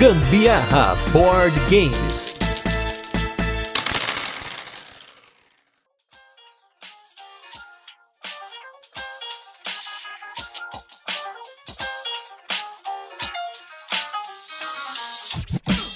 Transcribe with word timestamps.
Gambiarra 0.00 0.96
Board 1.12 1.54
Games. 1.68 2.34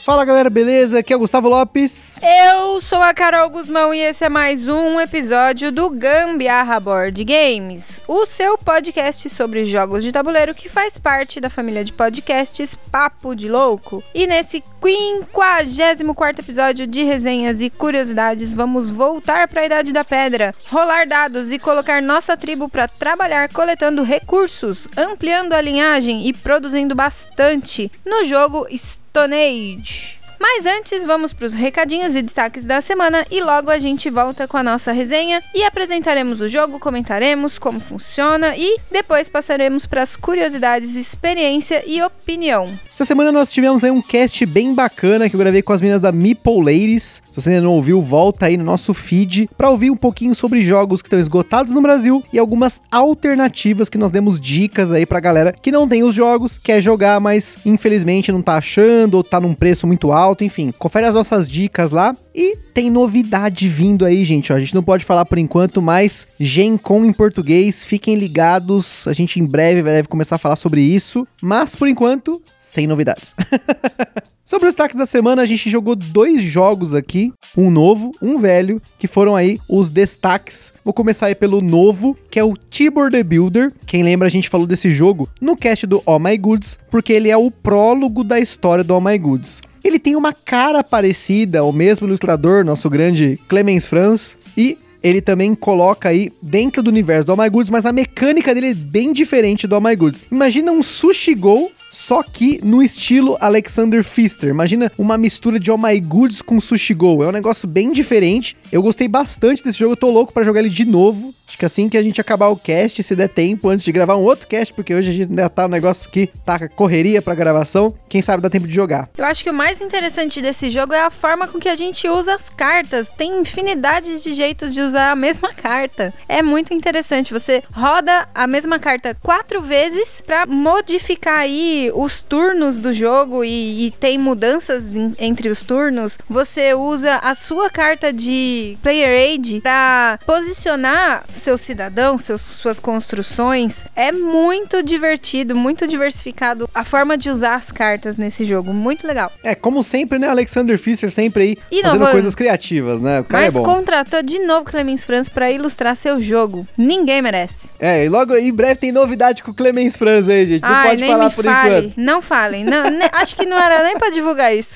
Fala 0.05 0.27
galera, 0.27 0.51
beleza? 0.51 0.99
Aqui 0.99 1.15
é 1.15 1.17
o 1.17 1.19
Gustavo 1.19 1.49
Lopes. 1.49 2.21
Eu 2.23 2.83
sou 2.83 3.01
a 3.01 3.15
Carol 3.15 3.49
Guzmão 3.49 3.95
e 3.95 4.01
esse 4.01 4.23
é 4.23 4.29
mais 4.29 4.69
um 4.69 5.01
episódio 5.01 5.73
do 5.73 5.89
Gambiarra 5.89 6.79
Board 6.79 7.25
Games, 7.25 8.03
o 8.07 8.27
seu 8.27 8.59
podcast 8.59 9.29
sobre 9.31 9.65
jogos 9.65 10.05
de 10.05 10.13
tabuleiro 10.13 10.55
que 10.55 10.69
faz 10.69 10.99
parte 10.99 11.41
da 11.41 11.49
família 11.49 11.85
de 11.85 11.93
podcasts 11.93 12.75
Papo 12.75 13.35
de 13.35 13.49
Louco. 13.49 14.03
E 14.15 14.27
nesse 14.27 14.63
54 14.83 16.43
episódio 16.43 16.87
de 16.87 17.03
resenhas 17.03 17.61
e 17.61 17.71
curiosidades, 17.71 18.53
vamos 18.53 18.91
voltar 18.91 19.49
para 19.49 19.63
a 19.63 19.67
Idade 19.67 19.93
da 19.93 20.05
Pedra, 20.05 20.55
rolar 20.69 21.07
dados 21.07 21.51
e 21.51 21.59
colocar 21.59 22.03
nossa 22.03 22.37
tribo 22.37 22.69
para 22.69 22.89
trabalhar 22.89 23.49
coletando 23.49 24.03
recursos, 24.03 24.87
ampliando 24.97 25.53
a 25.53 25.61
linhagem 25.61 26.29
e 26.29 26.33
produzindo 26.33 26.95
bastante 26.95 27.91
no 28.05 28.25
jogo 28.25 28.67
Stone 28.71 29.35
Age. 29.35 30.24
Mas 30.47 30.67
antes, 30.67 31.07
vamos 31.07 31.33
para 31.33 31.47
os 31.47 31.55
recadinhos 31.55 32.15
e 32.15 32.21
destaques 32.21 32.67
da 32.67 32.83
semana 32.83 33.25
e 33.31 33.41
logo 33.41 33.71
a 33.71 33.79
gente 33.79 34.11
volta 34.11 34.47
com 34.47 34.59
a 34.59 34.63
nossa 34.63 34.93
resenha 34.93 35.43
e 35.55 35.65
apresentaremos 35.65 36.43
o 36.43 36.47
jogo, 36.47 36.79
comentaremos 36.79 37.59
como 37.59 37.81
funciona 37.81 38.55
e 38.55 38.77
depois 38.91 39.27
passaremos 39.27 39.87
para 39.87 40.03
as 40.03 40.15
curiosidades, 40.15 40.97
experiência 40.97 41.83
e 41.87 42.03
opinião. 42.03 42.79
Essa 42.93 43.07
semana 43.07 43.33
nós 43.33 43.51
tivemos 43.51 43.83
aí 43.85 43.91
um 43.91 44.03
cast 44.03 44.45
bem 44.45 44.75
bacana 44.75 45.31
que 45.31 45.35
eu 45.35 45.41
gravei 45.41 45.63
com 45.63 45.73
as 45.73 45.81
meninas 45.81 46.03
da 46.03 46.13
Meeple 46.13 46.59
Ladies. 46.63 47.23
Se 47.31 47.41
você 47.41 47.49
ainda 47.49 47.63
não 47.63 47.73
ouviu, 47.73 48.03
volta 48.03 48.45
aí 48.45 48.59
no 48.59 48.65
nosso 48.65 48.93
feed 48.93 49.49
para 49.57 49.71
ouvir 49.71 49.91
um 49.91 49.97
pouquinho 49.97 50.35
sobre 50.35 50.61
jogos 50.61 51.01
que 51.01 51.07
estão 51.09 51.19
esgotados 51.19 51.73
no 51.73 51.81
Brasil 51.81 52.23
e 52.31 52.39
algumas 52.39 52.83
alternativas 52.93 53.89
que 53.89 53.97
nós 53.97 54.11
demos 54.11 54.39
dicas 54.39 54.93
aí 54.93 55.07
pra 55.07 55.21
galera 55.21 55.55
que 55.55 55.73
não 55.73 55.89
tem 55.89 56.03
os 56.05 56.15
jogos, 56.15 56.59
quer 56.59 56.83
jogar, 56.83 57.19
mas 57.19 57.57
infelizmente 57.65 58.31
não 58.31 58.43
tá 58.43 58.57
achando 58.57 59.15
ou 59.15 59.25
tá 59.25 59.41
num 59.41 59.55
preço 59.55 59.87
muito 59.87 60.13
alto, 60.13 60.34
enfim. 60.43 60.73
Confere 60.79 61.07
as 61.07 61.15
nossas 61.15 61.49
dicas 61.49 61.93
lá 61.93 62.17
e 62.35 62.57
tem 62.73 62.91
novidade 62.91 63.69
vindo 63.69 64.05
aí, 64.05 64.25
gente. 64.25 64.53
Ó, 64.53 64.57
a 64.57 64.59
gente 64.59 64.75
não 64.75 64.83
pode 64.83 65.05
falar 65.05 65.25
por 65.25 65.39
enquanto, 65.39 65.83
mas 65.83 66.27
Gen 66.41 66.77
Con 66.77 67.05
em 67.05 67.13
português. 67.13 67.85
Fiquem 67.85 68.17
ligados. 68.17 69.07
A 69.07 69.13
gente 69.13 69.39
em 69.39 69.45
breve 69.45 69.83
deve 69.83 70.09
começar 70.09 70.37
a 70.37 70.39
falar 70.39 70.57
sobre 70.57 70.81
isso. 70.81 71.27
Mas 71.43 71.77
por 71.77 71.87
enquanto, 71.89 72.43
sem 72.59 72.87
novidades. 72.87 73.35
Sobre 74.45 74.69
os 74.69 74.75
destaques 74.75 74.97
da 74.97 75.07
semana, 75.07 75.41
a 75.41 75.47
gente 75.47 75.71
jogou 75.71 75.97
dois 75.97 76.43
jogos 76.43 76.95
aqui, 76.95 77.33
um 77.57 77.71
novo, 77.71 78.13
um 78.21 78.37
velho, 78.37 78.81
que 78.99 79.07
foram 79.07 79.35
aí 79.35 79.59
os 79.67 79.89
destaques. 79.89 80.71
Vou 80.85 80.93
começar 80.93 81.27
aí 81.27 81.35
pelo 81.35 81.63
novo, 81.63 82.15
que 82.31 82.39
é 82.39 82.45
o 82.45 82.53
Tibor 82.53 83.11
the 83.11 83.23
Builder. 83.23 83.73
Quem 83.87 84.03
lembra, 84.03 84.29
a 84.29 84.31
gente 84.31 84.51
falou 84.51 84.67
desse 84.67 84.91
jogo 84.91 85.31
no 85.41 85.57
cast 85.57 85.87
do 85.87 86.03
All 86.05 86.21
My 86.21 86.37
Goods, 86.37 86.79
porque 86.91 87.15
ele 87.15 87.31
é 87.31 87.37
o 87.39 87.51
prólogo 87.51 88.23
da 88.23 88.39
história 88.39 88.85
do 88.85 88.93
All 88.93 89.01
My 89.01 89.17
Goods. 89.17 89.63
Ele 89.85 89.99
tem 89.99 90.17
uma 90.17 90.33
cara 90.33 90.83
parecida 90.83 91.61
ao 91.61 91.71
mesmo 91.71 92.07
ilustrador, 92.07 92.65
nosso 92.65 92.89
grande 92.89 93.39
Clemens 93.47 93.87
Franz, 93.87 94.39
e 94.57 94.79
ele 95.03 95.21
também 95.21 95.55
coloca 95.55 96.09
aí 96.09 96.33
dentro 96.43 96.83
do 96.83 96.89
universo 96.89 97.27
do 97.27 97.33
All 97.33 97.39
My 97.39 97.51
Goods, 97.51 97.69
mas 97.69 97.85
a 97.85 97.93
mecânica 97.93 98.55
dele 98.55 98.71
é 98.71 98.75
bem 98.75 99.13
diferente 99.13 99.67
do 99.67 99.75
All 99.75 99.81
My 99.83 99.95
Goods. 99.95 100.25
Imagina 100.33 100.73
um 100.73 100.83
Sushi 100.83 101.35
Go 101.35 101.71
só 101.95 102.23
que 102.23 102.61
no 102.63 102.83
estilo 102.83 103.37
Alexander 103.41 104.05
Pfister. 104.05 104.51
Imagina 104.51 104.91
uma 104.99 105.17
mistura 105.17 105.59
de 105.59 105.71
Oh 105.71 105.79
My 105.79 105.99
Goods 106.01 106.43
com 106.43 106.61
Sushi 106.61 106.93
Go. 106.93 107.23
É 107.23 107.29
um 107.29 107.33
negócio 107.33 107.69
bem 107.69 107.93
diferente. 107.93 108.57
Eu 108.73 108.83
gostei 108.83 109.07
bastante 109.07 109.63
desse 109.63 109.79
jogo, 109.79 109.93
eu 109.93 109.97
tô 109.97 110.11
louco 110.11 110.33
para 110.33 110.45
jogar 110.45 110.61
ele 110.61 110.71
de 110.71 110.85
novo. 110.85 111.35
Acho 111.47 111.59
que 111.59 111.65
assim 111.65 111.89
que 111.89 111.97
a 111.97 112.03
gente 112.03 112.21
acabar 112.21 112.49
o 112.49 112.57
cast, 112.57 113.03
se 113.03 113.15
der 113.15 113.29
tempo, 113.29 113.69
antes 113.69 113.85
de 113.85 113.93
gravar 113.93 114.17
um 114.17 114.23
outro 114.23 114.49
cast, 114.49 114.73
porque 114.73 114.95
hoje 114.95 115.11
a 115.11 115.13
gente 115.13 115.29
ainda 115.29 115.49
tá 115.49 115.67
um 115.67 115.69
negócio 115.69 116.11
que 116.11 116.27
tá 116.45 116.69
correria 116.69 117.21
pra 117.21 117.35
gravação, 117.35 117.95
quem 118.09 118.23
sabe 118.23 118.43
dá 118.43 118.49
tempo 118.49 118.67
de 118.67 118.75
jogar. 118.75 119.11
Eu 119.17 119.27
acho 119.27 119.45
que 119.45 119.51
o 119.51 119.55
mais 119.55 119.81
interessante 119.81 120.41
desse 120.41 120.71
jogo 120.71 120.95
é 120.95 121.01
a 121.01 121.11
forma 121.11 121.47
com 121.47 121.59
que 121.59 121.69
a 121.69 121.75
gente 121.75 122.09
usa 122.09 122.35
as 122.35 122.49
cartas. 122.49 123.11
Tem 123.17 123.39
infinidades 123.41 124.23
de 124.23 124.33
jeitos 124.33 124.73
de 124.73 124.81
usar 124.81 125.11
a 125.11 125.17
mesma 125.17 125.53
carta. 125.53 126.15
É 126.29 126.43
muito 126.43 126.73
interessante. 126.73 127.33
Você 127.33 127.63
roda 127.73 128.27
a 128.35 128.47
mesma 128.47 128.79
carta 128.79 129.15
quatro 129.23 129.61
vezes 129.61 130.23
para 130.25 130.47
modificar 130.47 131.41
aí 131.41 131.84
os 131.95 132.21
turnos 132.23 132.77
do 132.77 132.93
jogo 132.93 133.45
e, 133.45 133.87
e 133.87 133.91
tem 133.91 134.19
mudanças 134.19 134.85
em, 134.95 135.15
entre 135.19 135.49
os 135.49 135.63
turnos. 135.63 136.19
Você 136.29 136.75
usa 136.75 137.17
a 137.17 137.35
sua 137.35 137.71
carta 137.71 138.13
de 138.13 138.77
Player 138.83 139.11
Aid 139.11 139.61
para 139.61 140.19
posicionar 140.27 141.25
seu 141.33 141.59
cidadão, 141.59 142.17
seus, 142.19 142.41
suas 142.41 142.79
construções. 142.81 143.85
É 143.97 144.13
muito 144.13 144.83
divertido, 144.83 145.55
muito 145.55 145.87
diversificado 145.87 146.69
a 146.75 146.85
forma 146.85 147.17
de 147.17 147.31
usar 147.31 147.57
as 147.57 147.71
cartas 147.71 148.17
nesse 148.17 148.45
jogo. 148.45 148.73
Muito 148.73 149.07
legal. 149.07 149.33
É, 149.43 149.55
como 149.55 149.83
sempre, 149.83 150.19
né? 150.19 150.29
Alexander 150.29 150.79
Fischer 150.79 151.11
sempre 151.11 151.59
aí 151.71 151.83
fazendo 151.83 152.11
coisas 152.11 152.35
criativas, 152.35 153.01
né? 153.01 153.21
O 153.21 153.25
cara 153.25 153.45
Mas 153.45 153.55
é 153.55 153.59
bom. 153.59 153.65
contratou 153.65 154.23
de 154.23 154.39
novo 154.41 154.65
Clemens 154.65 155.05
Franz 155.05 155.29
para 155.29 155.51
ilustrar 155.51 155.97
seu 155.97 156.21
jogo. 156.21 156.67
Ninguém 156.77 157.23
merece. 157.23 157.55
É, 157.79 158.05
e 158.05 158.09
logo 158.09 158.35
em 158.37 158.53
breve 158.53 158.77
tem 158.77 158.93
novidade 158.93 159.43
com 159.43 159.51
o 159.51 159.55
Clemens 159.55 159.97
Franz 159.97 160.29
aí, 160.29 160.47
gente. 160.47 160.63
Não 160.63 160.69
Ai, 160.71 160.89
pode 160.91 161.07
falar 161.07 161.31
por 161.31 161.45
fale. 161.45 161.69
enquanto. 161.69 161.74
Não 161.97 162.21
falem. 162.23 162.65
Não, 162.65 162.83
acho 163.13 163.37
que 163.37 163.45
não 163.47 163.59
era 163.59 163.83
nem 163.83 163.99
para 163.99 164.11
divulgar 164.11 164.55
isso. 164.55 164.75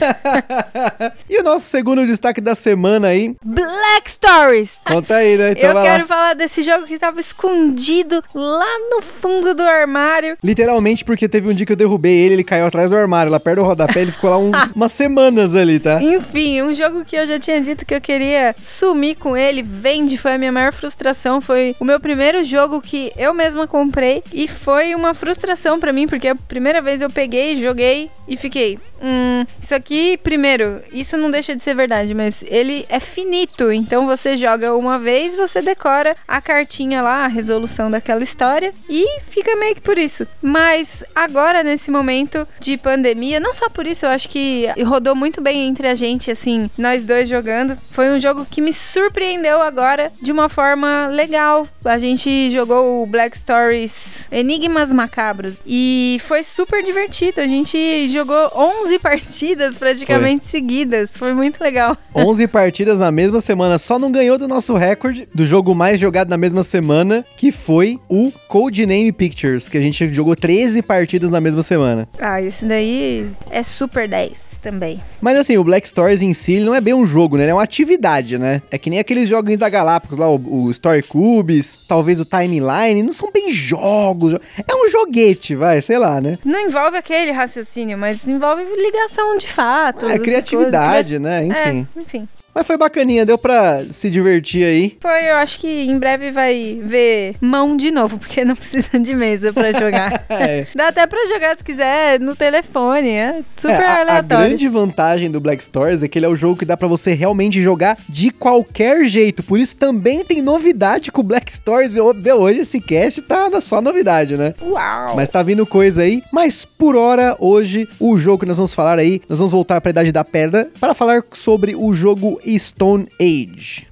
e 1.28 1.41
o 1.41 1.42
nosso 1.44 1.64
segundo 1.66 2.04
destaque 2.06 2.41
da 2.41 2.54
semana 2.54 3.09
aí, 3.09 3.34
Black 3.44 4.10
Stories. 4.10 4.72
conta 4.86 5.16
aí, 5.16 5.37
né? 5.37 5.53
Então 5.53 5.70
Eu 5.70 5.82
quero 5.82 6.00
lá. 6.03 6.06
falar 6.06 6.34
desse 6.34 6.62
jogo 6.62 6.87
que 6.87 6.98
tava 6.98 7.20
escondido 7.20 8.22
lá 8.34 8.78
no 8.91 9.03
fundo 9.03 9.54
do 9.54 9.62
armário. 9.62 10.37
Literalmente 10.42 11.04
porque 11.04 11.28
teve 11.28 11.48
um 11.48 11.54
dia 11.54 11.66
que 11.66 11.72
eu 11.72 11.76
derrubei 11.76 12.16
ele, 12.16 12.34
ele 12.34 12.44
caiu 12.44 12.66
atrás 12.66 12.91
do 12.91 12.97
armário, 12.97 13.31
lá 13.31 13.41
perto 13.41 13.58
do 13.60 13.64
rodapé, 13.64 14.00
ele 14.03 14.12
ficou 14.12 14.31
lá 14.31 14.38
uns- 14.38 14.70
umas 14.75 14.92
semanas 14.92 15.54
ali, 15.54 15.78
tá? 15.81 16.03
Enfim, 16.03 16.62
um 16.62 16.72
jogo 16.72 17.04
que 17.04 17.16
eu 17.16 17.26
já 17.26 17.38
tinha 17.38 17.60
dito 17.60 17.84
que 17.84 17.94
eu 17.94 18.00
queria 18.00 18.54
sumir 18.60 19.16
com 19.16 19.37
ele. 19.37 19.62
Vende, 19.62 20.16
foi 20.16 20.34
a 20.34 20.38
minha 20.38 20.53
maior 20.53 20.72
frustração. 20.72 21.41
Foi 21.41 21.75
o 21.81 21.84
meu 21.84 21.98
primeiro 22.00 22.42
jogo 22.44 22.81
que 22.81 23.12
eu 23.16 23.32
mesma 23.34 23.66
comprei. 23.66 24.22
E 24.32 24.47
foi 24.47 24.94
uma 24.94 25.14
frustração 25.14 25.78
pra 25.81 25.92
mim, 25.92 26.06
porque 26.06 26.28
a 26.28 26.34
primeira 26.34 26.81
vez 26.81 26.88
eu 26.88 27.10
peguei, 27.10 27.60
joguei 27.60 28.10
e 28.26 28.37
fiquei. 28.37 28.78
Hum, 29.03 29.44
isso 29.62 29.75
aqui, 29.75 30.16
primeiro, 30.19 30.82
isso 30.93 31.16
não 31.16 31.31
deixa 31.31 31.54
de 31.54 31.62
ser 31.62 31.75
verdade, 31.75 32.15
mas 32.15 32.44
ele 32.49 32.84
é 32.88 32.99
finito. 33.00 33.71
Então 33.71 34.06
você 34.06 34.37
joga 34.37 34.75
uma 34.75 34.99
vez, 34.99 35.37
você 35.37 35.62
decora 35.62 36.16
a 36.26 36.41
cartinha 36.41 37.00
lá, 37.00 37.25
a 37.25 37.28
resolução 37.28 37.91
daquela 37.91 38.22
história 38.22 38.72
e 38.88 39.21
fica 39.31 39.54
meio 39.56 39.75
que 39.75 39.81
por 39.81 39.99
isso. 39.99 40.26
Mas 40.43 41.04
agora, 41.15 41.62
nesse 41.62 41.91
momento 41.91 42.47
de 42.60 42.76
pandemia, 42.76 43.38
não 43.38 43.55
só 43.55 43.69
por 43.69 43.87
isso, 43.87 44.06
eu 44.06 44.10
acho 44.10 44.28
que 44.28 44.66
rodou 44.84 45.15
muito 45.15 45.41
bem 45.41 45.69
entre 45.69 45.87
a 45.87 45.94
gente, 45.94 46.31
assim, 46.31 46.70
nós 46.76 47.05
dois 47.05 47.28
jogando. 47.28 47.76
Foi 47.91 48.10
um 48.10 48.20
jogo 48.20 48.47
que 48.50 48.60
me 48.60 48.72
surpreendeu 48.72 49.62
agora 49.62 50.10
de 50.20 50.32
uma 50.32 50.49
forma 50.49 51.06
legal. 51.09 51.69
A 51.84 51.99
gente 51.99 52.50
jogou 52.50 53.03
o 53.03 53.06
Black 53.06 53.38
Stories 53.38 54.26
Enigmas 54.31 54.93
Macabros 54.93 55.55
e 55.66 56.20
foi 56.25 56.43
super 56.43 56.77
divertido. 56.82 57.40
A 57.40 57.46
gente 57.46 58.08
jogou 58.08 58.50
11 58.54 58.98
partidas 58.98 59.76
praticamente 59.76 60.46
seguidas. 60.46 61.10
Foi 61.12 61.32
muito 61.32 61.60
legal. 61.60 61.96
11 62.14 62.46
partidas 62.48 63.00
na 63.00 63.10
mesma 63.10 63.40
semana, 63.40 63.78
só 63.78 63.98
não 63.98 64.10
ganhou 64.10 64.38
do 64.38 64.48
nosso 64.48 64.74
recorde 64.74 65.28
do 65.34 65.44
jogo 65.44 65.74
mais 65.74 66.00
jogado 66.00 66.28
na 66.28 66.36
mesma 66.36 66.62
semana, 66.62 67.24
que 67.36 67.52
foi 67.52 67.98
o 68.08 68.32
Codename 68.48 69.12
Pictures, 69.12 69.69
que 69.69 69.78
a 69.78 69.80
gente 69.80 70.12
jogou 70.12 70.34
13 70.34 70.82
partidas 70.82 71.30
na 71.30 71.40
mesma 71.40 71.62
semana. 71.62 72.08
Ah, 72.19 72.40
esse 72.40 72.64
daí 72.64 73.28
é 73.50 73.62
super 73.62 74.08
10 74.08 74.58
também. 74.60 75.00
Mas 75.20 75.36
assim, 75.36 75.56
o 75.56 75.64
Black 75.64 75.88
Stories 75.88 76.22
em 76.22 76.34
si 76.34 76.60
não 76.60 76.74
é 76.74 76.81
bem 76.81 76.94
um 76.94 77.06
jogo, 77.06 77.36
né? 77.36 77.44
Ele 77.44 77.50
é 77.50 77.54
uma 77.54 77.62
atividade, 77.62 78.38
né? 78.38 78.62
É 78.70 78.78
que 78.78 78.90
nem 78.90 78.98
aqueles 78.98 79.28
joguinhos 79.28 79.58
da 79.58 79.69
Galápagos 79.69 80.19
lá, 80.19 80.28
o, 80.28 80.64
o 80.64 80.70
Story 80.70 81.02
Cubes, 81.02 81.78
talvez 81.88 82.20
o 82.20 82.24
Timeline, 82.24 83.02
não 83.02 83.12
são 83.12 83.31
bem 83.31 83.50
jogos. 83.52 84.34
É 84.34 84.74
um 84.74 84.90
joguete, 84.90 85.54
vai, 85.54 85.81
sei 85.81 85.98
lá, 85.98 86.20
né? 86.20 86.38
Não 86.44 86.57
envolve 86.60 86.96
aquele 86.96 87.31
raciocínio, 87.31 87.96
mas 87.96 88.26
envolve 88.26 88.64
ligação 88.64 89.37
de 89.37 89.49
fato. 89.49 90.06
É 90.06 90.19
criatividade, 90.19 91.19
coisas. 91.19 91.20
né? 91.20 91.44
Enfim. 91.44 91.88
É, 91.96 92.00
enfim. 92.00 92.28
Mas 92.54 92.66
foi 92.66 92.76
bacaninha, 92.76 93.24
deu 93.24 93.38
pra 93.38 93.84
se 93.90 94.10
divertir 94.10 94.64
aí. 94.64 94.96
Foi, 95.00 95.30
eu 95.30 95.36
acho 95.36 95.60
que 95.60 95.68
em 95.68 95.96
breve 95.98 96.32
vai 96.32 96.80
ver 96.82 97.36
mão 97.40 97.76
de 97.76 97.90
novo, 97.90 98.18
porque 98.18 98.44
não 98.44 98.54
precisa 98.56 98.98
de 98.98 99.14
mesa 99.14 99.52
pra 99.52 99.72
jogar. 99.72 100.26
É. 100.30 100.66
Dá 100.74 100.88
até 100.88 101.06
pra 101.06 101.18
jogar 101.26 101.56
se 101.56 101.64
quiser 101.64 102.20
no 102.20 102.34
telefone, 102.36 103.08
é 103.10 103.40
super 103.56 103.72
É, 103.80 103.84
a- 103.86 103.94
a, 103.96 104.00
aleatório. 104.00 104.46
grande 104.46 104.68
vantagem 104.68 105.30
do 105.30 105.40
Black 105.40 105.62
Stories 105.62 106.02
é 106.02 106.08
que 106.08 106.18
ele 106.18 106.26
é 106.26 106.28
o 106.28 106.36
jogo 106.36 106.56
que 106.56 106.64
dá 106.64 106.76
pra 106.76 106.86
você 106.86 107.12
realmente 107.12 107.60
jogar 107.60 107.98
de 108.08 108.30
qualquer 108.30 109.04
jeito. 109.06 109.42
Por 109.42 109.58
isso 109.58 109.76
também 109.76 110.24
tem 110.24 110.40
novidade 110.42 111.10
com 111.10 111.20
o 111.20 111.24
Black 111.24 111.52
Stories. 111.52 111.92
Meu, 111.92 112.06
hoje 112.36 112.60
esse 112.60 112.80
cast 112.80 113.22
tá 113.22 113.50
na 113.50 113.60
só 113.60 113.80
novidade, 113.80 114.36
né? 114.36 114.54
Uau! 114.62 115.16
Mas 115.16 115.28
tá 115.28 115.42
vindo 115.42 115.66
coisa 115.66 116.02
aí. 116.02 116.22
Mas 116.32 116.64
por 116.64 116.94
hora, 116.96 117.36
hoje, 117.40 117.88
o 117.98 118.16
jogo 118.16 118.40
que 118.40 118.46
nós 118.46 118.56
vamos 118.56 118.72
falar 118.74 118.98
aí, 118.98 119.20
nós 119.28 119.38
vamos 119.38 119.52
voltar 119.52 119.80
pra 119.80 119.90
Idade 119.90 120.12
da 120.12 120.24
Pedra 120.24 120.68
para 120.80 120.94
falar 120.94 121.22
sobre 121.32 121.74
o 121.74 121.92
jogo 121.92 122.38
Stone 122.58 123.08
Age. 123.19 123.88